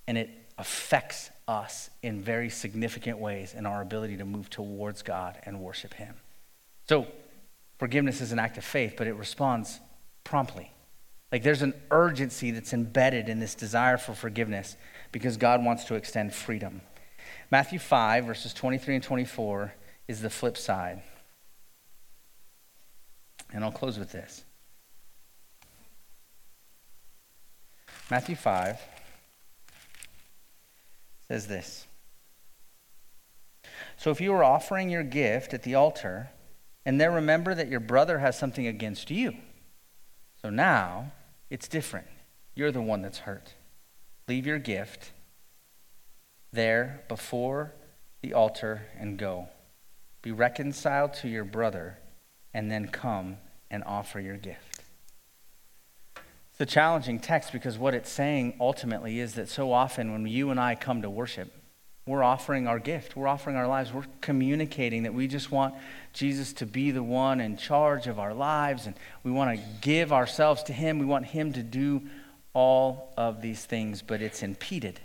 and 0.09 0.17
it 0.17 0.31
affects 0.59 1.31
us 1.47 1.91
in 2.03 2.21
very 2.21 2.49
significant 2.49 3.19
ways 3.19 3.55
in 3.55 3.67
our 3.67 3.83
ability 3.83 4.17
to 4.17 4.25
move 4.25 4.49
towards 4.49 5.03
God 5.03 5.39
and 5.45 5.61
worship 5.61 5.95
Him. 5.95 6.15
So, 6.89 7.07
forgiveness 7.79 8.21
is 8.21 8.33
an 8.33 8.39
act 8.39 8.57
of 8.57 8.65
faith, 8.65 8.95
but 8.97 9.07
it 9.07 9.15
responds 9.15 9.81
promptly. 10.25 10.71
Like 11.33 11.43
there's 11.43 11.63
an 11.63 11.75
urgency 11.91 12.51
that's 12.51 12.73
embedded 12.73 13.29
in 13.29 13.41
this 13.41 13.55
desire 13.55 13.99
for 13.99 14.15
forgiveness 14.15 14.77
because 15.13 15.37
God 15.37 15.65
wants 15.65 15.85
to 15.85 15.95
extend 15.95 16.33
freedom. 16.33 16.81
Matthew 17.51 17.79
5, 17.79 18.25
verses 18.25 18.55
23 18.55 18.97
and 18.97 19.05
24 19.05 19.75
is 20.09 20.21
the 20.21 20.31
flip 20.31 20.57
side. 20.57 21.03
And 23.53 23.65
I'll 23.65 23.73
close 23.73 23.99
with 23.99 24.13
this 24.13 24.45
Matthew 28.11 28.37
5 28.37 28.81
says 31.29 31.49
this 31.49 31.87
So 33.97 34.11
if 34.11 34.21
you 34.21 34.33
are 34.33 34.45
offering 34.45 34.91
your 34.91 35.03
gift 35.03 35.55
at 35.55 35.65
the 35.65 35.75
altar, 35.75 36.31
and 36.85 37.01
there 37.01 37.11
remember 37.11 37.55
that 37.55 37.69
your 37.69 37.81
brother 37.81 38.21
has 38.21 38.39
something 38.39 38.67
against 38.67 39.11
you, 39.11 39.35
so 40.41 40.51
now 40.51 41.13
it's 41.51 41.69
different. 41.69 42.07
You're 42.55 42.73
the 42.73 42.81
one 42.81 43.03
that's 43.03 43.19
hurt. 43.19 43.55
Leave 44.29 44.47
your 44.47 44.59
gift 44.59 45.13
there 46.53 47.05
before 47.09 47.75
the 48.23 48.33
altar 48.33 48.87
and 48.99 49.19
go. 49.19 49.49
Be 50.23 50.33
reconciled 50.33 51.15
to 51.15 51.29
your 51.29 51.45
brother 51.45 51.99
and 52.53 52.71
then 52.71 52.89
come 52.89 53.37
and 53.71 53.85
offer 53.85 54.19
your 54.19 54.37
gift. 54.37 54.81
It's 56.51 56.61
a 56.61 56.67
challenging 56.67 57.21
text 57.21 57.53
because 57.53 57.77
what 57.77 57.95
it's 57.95 58.11
saying 58.11 58.57
ultimately 58.59 59.21
is 59.21 59.35
that 59.35 59.49
so 59.49 59.73
often 59.73 60.13
when 60.13 60.27
you 60.27 60.51
and 60.51 60.59
I 60.59 60.75
come 60.75 61.03
to 61.03 61.11
worship, 61.11 61.53
we're 62.07 62.23
offering 62.23 62.69
our 62.69 62.79
gift. 62.79 63.17
We're 63.17 63.27
offering 63.27 63.57
our 63.57 63.67
lives. 63.67 63.93
We're 63.93 64.07
communicating 64.21 65.03
that 65.03 65.15
we 65.15 65.27
just 65.27 65.51
want 65.51 65.75
Jesus 66.13 66.53
to 66.55 66.67
be 66.67 66.93
the 66.93 67.03
one 67.03 67.41
in 67.41 67.57
charge 67.57 68.07
of 68.07 68.21
our 68.21 68.33
lives 68.33 68.87
and 68.87 68.95
we 69.25 69.33
want 69.33 69.59
to 69.59 69.67
give 69.81 70.13
ourselves 70.13 70.63
to 70.65 70.73
Him. 70.73 71.01
We 71.01 71.07
want 71.07 71.27
Him 71.27 71.53
to 71.55 71.65
do 71.65 72.03
all 72.55 73.13
of 73.17 73.43
these 73.43 73.65
things, 73.65 74.03
but 74.03 74.23
it's 74.23 74.45
impeded. 74.45 75.01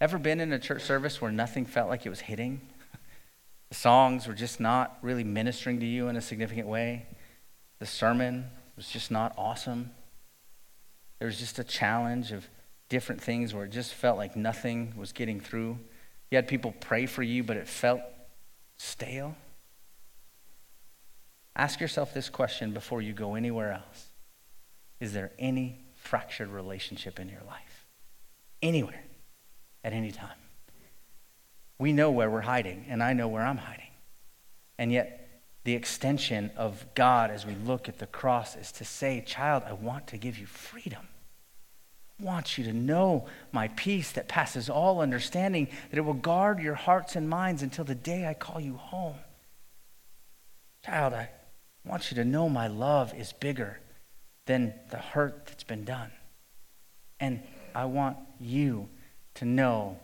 Ever 0.00 0.18
been 0.18 0.40
in 0.40 0.52
a 0.52 0.58
church 0.58 0.82
service 0.82 1.20
where 1.20 1.30
nothing 1.30 1.66
felt 1.66 1.90
like 1.90 2.06
it 2.06 2.10
was 2.10 2.20
hitting? 2.20 2.62
The 3.68 3.74
songs 3.74 4.26
were 4.26 4.34
just 4.34 4.60
not 4.60 4.96
really 5.02 5.24
ministering 5.24 5.78
to 5.80 5.86
you 5.86 6.08
in 6.08 6.16
a 6.16 6.22
significant 6.22 6.68
way. 6.68 7.06
The 7.80 7.86
sermon 7.86 8.46
was 8.76 8.88
just 8.88 9.10
not 9.10 9.34
awesome. 9.36 9.90
There 11.18 11.26
was 11.26 11.38
just 11.38 11.58
a 11.58 11.64
challenge 11.64 12.32
of 12.32 12.48
different 12.88 13.20
things 13.20 13.52
where 13.52 13.64
it 13.64 13.72
just 13.72 13.92
felt 13.92 14.16
like 14.16 14.36
nothing 14.36 14.94
was 14.96 15.12
getting 15.12 15.40
through. 15.40 15.78
You 16.30 16.36
had 16.36 16.48
people 16.48 16.74
pray 16.80 17.06
for 17.06 17.22
you, 17.22 17.42
but 17.42 17.56
it 17.56 17.66
felt 17.66 18.00
stale. 18.76 19.34
Ask 21.56 21.80
yourself 21.80 22.14
this 22.14 22.28
question 22.28 22.72
before 22.72 23.02
you 23.02 23.12
go 23.12 23.34
anywhere 23.34 23.72
else 23.72 24.06
Is 25.00 25.12
there 25.12 25.32
any 25.38 25.80
fractured 25.96 26.48
relationship 26.48 27.18
in 27.18 27.28
your 27.28 27.42
life? 27.46 27.86
Anywhere, 28.62 29.04
at 29.84 29.92
any 29.92 30.10
time. 30.10 30.38
We 31.78 31.92
know 31.92 32.10
where 32.10 32.28
we're 32.28 32.40
hiding, 32.40 32.86
and 32.88 33.02
I 33.02 33.12
know 33.12 33.28
where 33.28 33.44
I'm 33.44 33.58
hiding. 33.58 33.90
And 34.78 34.92
yet, 34.92 35.42
the 35.64 35.74
extension 35.74 36.50
of 36.56 36.86
God 36.94 37.30
as 37.30 37.46
we 37.46 37.54
look 37.54 37.88
at 37.88 37.98
the 37.98 38.06
cross 38.06 38.56
is 38.56 38.72
to 38.72 38.84
say, 38.84 39.22
Child, 39.26 39.64
I 39.66 39.74
want 39.74 40.08
to 40.08 40.16
give 40.16 40.38
you 40.38 40.46
freedom. 40.46 41.06
Want 42.20 42.58
you 42.58 42.64
to 42.64 42.72
know 42.72 43.26
my 43.52 43.68
peace 43.68 44.12
that 44.12 44.28
passes 44.28 44.68
all 44.68 45.00
understanding, 45.00 45.68
that 45.90 45.98
it 45.98 46.02
will 46.02 46.14
guard 46.14 46.58
your 46.58 46.74
hearts 46.74 47.14
and 47.14 47.28
minds 47.28 47.62
until 47.62 47.84
the 47.84 47.94
day 47.94 48.26
I 48.26 48.34
call 48.34 48.60
you 48.60 48.74
home. 48.74 49.14
Child, 50.84 51.14
I 51.14 51.30
want 51.84 52.10
you 52.10 52.16
to 52.16 52.24
know 52.24 52.48
my 52.48 52.66
love 52.66 53.14
is 53.14 53.32
bigger 53.32 53.78
than 54.46 54.74
the 54.90 54.96
hurt 54.96 55.46
that's 55.46 55.64
been 55.64 55.84
done. 55.84 56.10
And 57.20 57.42
I 57.74 57.84
want 57.84 58.16
you 58.40 58.88
to 59.34 59.44
know 59.44 59.98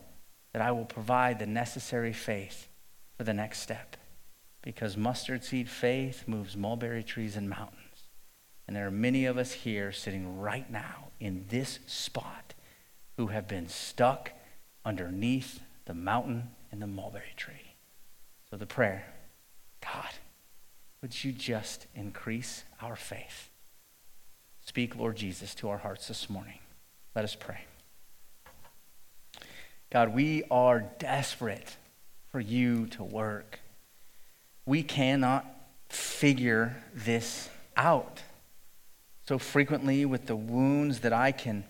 that 0.53 0.61
I 0.61 0.71
will 0.71 0.85
provide 0.85 1.39
the 1.39 1.45
necessary 1.45 2.13
faith 2.13 2.69
for 3.17 3.25
the 3.25 3.33
next 3.33 3.59
step. 3.59 3.97
Because 4.61 4.95
mustard 4.95 5.43
seed 5.43 5.69
faith 5.69 6.23
moves 6.27 6.55
mulberry 6.55 7.03
trees 7.03 7.35
and 7.35 7.49
mountains. 7.49 7.84
And 8.67 8.75
there 8.75 8.87
are 8.87 8.91
many 8.91 9.25
of 9.25 9.37
us 9.37 9.51
here 9.51 9.91
sitting 9.91 10.39
right 10.39 10.69
now 10.69 11.09
in 11.19 11.45
this 11.49 11.79
spot 11.85 12.53
who 13.17 13.27
have 13.27 13.47
been 13.47 13.67
stuck 13.67 14.31
underneath 14.83 15.61
the 15.85 15.93
mountain 15.93 16.49
and 16.71 16.81
the 16.81 16.87
mulberry 16.87 17.33
tree. 17.35 17.75
So 18.49 18.57
the 18.57 18.65
prayer 18.65 19.05
God, 19.81 20.09
would 21.01 21.23
you 21.23 21.31
just 21.31 21.87
increase 21.93 22.63
our 22.81 22.95
faith? 22.95 23.49
Speak, 24.65 24.95
Lord 24.95 25.15
Jesus, 25.15 25.53
to 25.55 25.69
our 25.69 25.77
hearts 25.77 26.07
this 26.07 26.29
morning. 26.29 26.59
Let 27.15 27.23
us 27.23 27.35
pray. 27.35 27.59
God, 29.91 30.13
we 30.13 30.43
are 30.49 30.79
desperate 30.97 31.77
for 32.31 32.39
you 32.39 32.87
to 32.87 33.03
work. 33.03 33.59
We 34.65 34.81
cannot 34.81 35.45
figure 35.87 36.75
this 36.93 37.49
out. 37.77 38.23
So 39.27 39.39
frequently, 39.39 40.05
with 40.05 40.27
the 40.27 40.35
wounds 40.35 40.99
that 40.99 41.13
I 41.13 41.31
can 41.31 41.63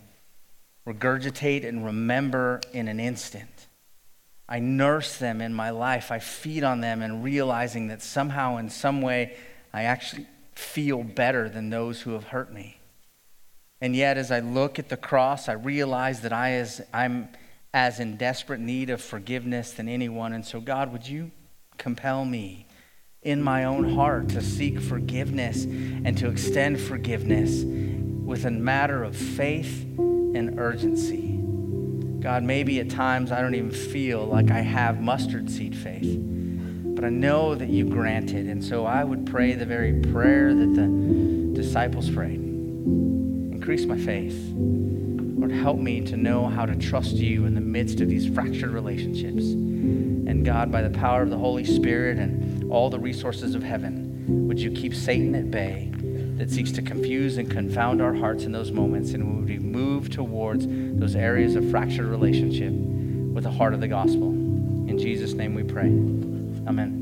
regurgitate 0.87 1.65
and 1.65 1.85
remember 1.85 2.61
in 2.73 2.87
an 2.87 2.99
instant. 2.99 3.67
I 4.47 4.59
nurse 4.59 5.17
them 5.17 5.41
in 5.41 5.53
my 5.53 5.71
life. 5.71 6.11
I 6.11 6.19
feed 6.19 6.63
on 6.63 6.81
them 6.81 7.01
and 7.01 7.23
realizing 7.23 7.87
that 7.87 8.01
somehow, 8.01 8.57
in 8.57 8.69
some 8.69 9.01
way, 9.01 9.35
I 9.73 9.83
actually 9.83 10.27
feel 10.53 11.03
better 11.03 11.49
than 11.49 11.69
those 11.69 12.01
who 12.01 12.11
have 12.11 12.25
hurt 12.25 12.53
me. 12.53 12.77
And 13.81 13.95
yet, 13.95 14.17
as 14.17 14.31
I 14.31 14.39
look 14.39 14.77
at 14.77 14.89
the 14.89 14.97
cross, 14.97 15.49
I 15.49 15.53
realize 15.53 16.21
that 16.21 16.31
I 16.31 16.65
I'm 16.93 17.29
as 17.73 17.99
in 17.99 18.15
desperate 18.15 18.61
need 18.61 18.89
of 18.89 19.01
forgiveness 19.01 19.71
than 19.71 19.89
anyone. 19.89 20.31
And 20.31 20.45
so, 20.45 20.61
God, 20.61 20.93
would 20.93 21.07
you 21.07 21.31
compel 21.77 22.23
me 22.23 22.64
in 23.25 23.41
my 23.41 23.65
own 23.65 23.95
heart 23.95 24.29
to 24.29 24.41
seek 24.41 24.79
forgiveness 24.79 25.65
and 25.65 26.17
to 26.17 26.29
extend 26.29 26.79
forgiveness 26.79 27.63
with 27.65 28.45
a 28.45 28.51
matter 28.51 29.03
of 29.03 29.15
faith 29.17 29.83
and 29.97 30.59
urgency? 30.59 31.31
God, 32.21 32.43
maybe 32.43 32.79
at 32.79 32.89
times 32.89 33.31
I 33.31 33.41
don't 33.41 33.55
even 33.55 33.71
feel 33.71 34.25
like 34.25 34.51
I 34.51 34.61
have 34.61 35.01
mustard 35.01 35.49
seed 35.49 35.75
faith, 35.75 36.17
but 36.95 37.03
I 37.03 37.09
know 37.09 37.55
that 37.55 37.69
you 37.69 37.85
grant 37.85 38.31
it. 38.31 38.45
And 38.45 38.63
so 38.63 38.85
I 38.85 39.03
would 39.03 39.25
pray 39.25 39.53
the 39.53 39.65
very 39.65 39.99
prayer 39.99 40.53
that 40.53 40.73
the 40.73 40.87
disciples 41.53 42.09
prayed 42.09 42.41
increase 43.65 43.85
my 43.85 43.97
faith. 43.97 44.53
Lord, 44.55 45.51
help 45.51 45.79
me 45.79 46.01
to 46.01 46.15
know 46.15 46.45
how 46.45 46.67
to 46.67 46.75
trust 46.75 47.15
you 47.15 47.45
in 47.45 47.55
the 47.55 47.61
midst 47.61 47.99
of 47.99 48.07
these 48.07 48.27
fractured 48.27 48.69
relationships. 48.69 49.43
And 49.43 50.45
God, 50.45 50.71
by 50.71 50.83
the 50.83 50.91
power 50.91 51.23
of 51.23 51.31
the 51.31 51.37
Holy 51.37 51.63
Spirit 51.63 52.19
and 52.19 52.44
all 52.75 52.89
the 52.89 52.99
resources 52.99 53.55
of 53.55 53.63
heaven, 53.63 54.47
would 54.47 54.59
you 54.59 54.69
keep 54.69 54.93
Satan 54.93 55.33
at 55.33 55.49
bay 55.49 55.89
that 56.37 56.51
seeks 56.51 56.71
to 56.73 56.81
confuse 56.81 57.37
and 57.37 57.49
confound 57.49 58.01
our 58.01 58.13
hearts 58.13 58.43
in 58.43 58.51
those 58.51 58.69
moments, 58.69 59.11
and 59.11 59.37
would 59.37 59.47
we 59.47 59.59
move 59.59 60.09
towards 60.09 60.67
those 60.67 61.15
areas 61.15 61.55
of 61.55 61.71
fractured 61.71 62.05
relationship 62.05 62.73
with 63.33 63.45
the 63.45 63.51
heart 63.51 63.73
of 63.73 63.79
the 63.79 63.87
gospel. 63.87 64.29
In 64.29 64.97
Jesus' 64.99 65.31
name 65.31 65.55
we 65.55 65.63
pray. 65.63 65.85
Amen. 66.67 66.94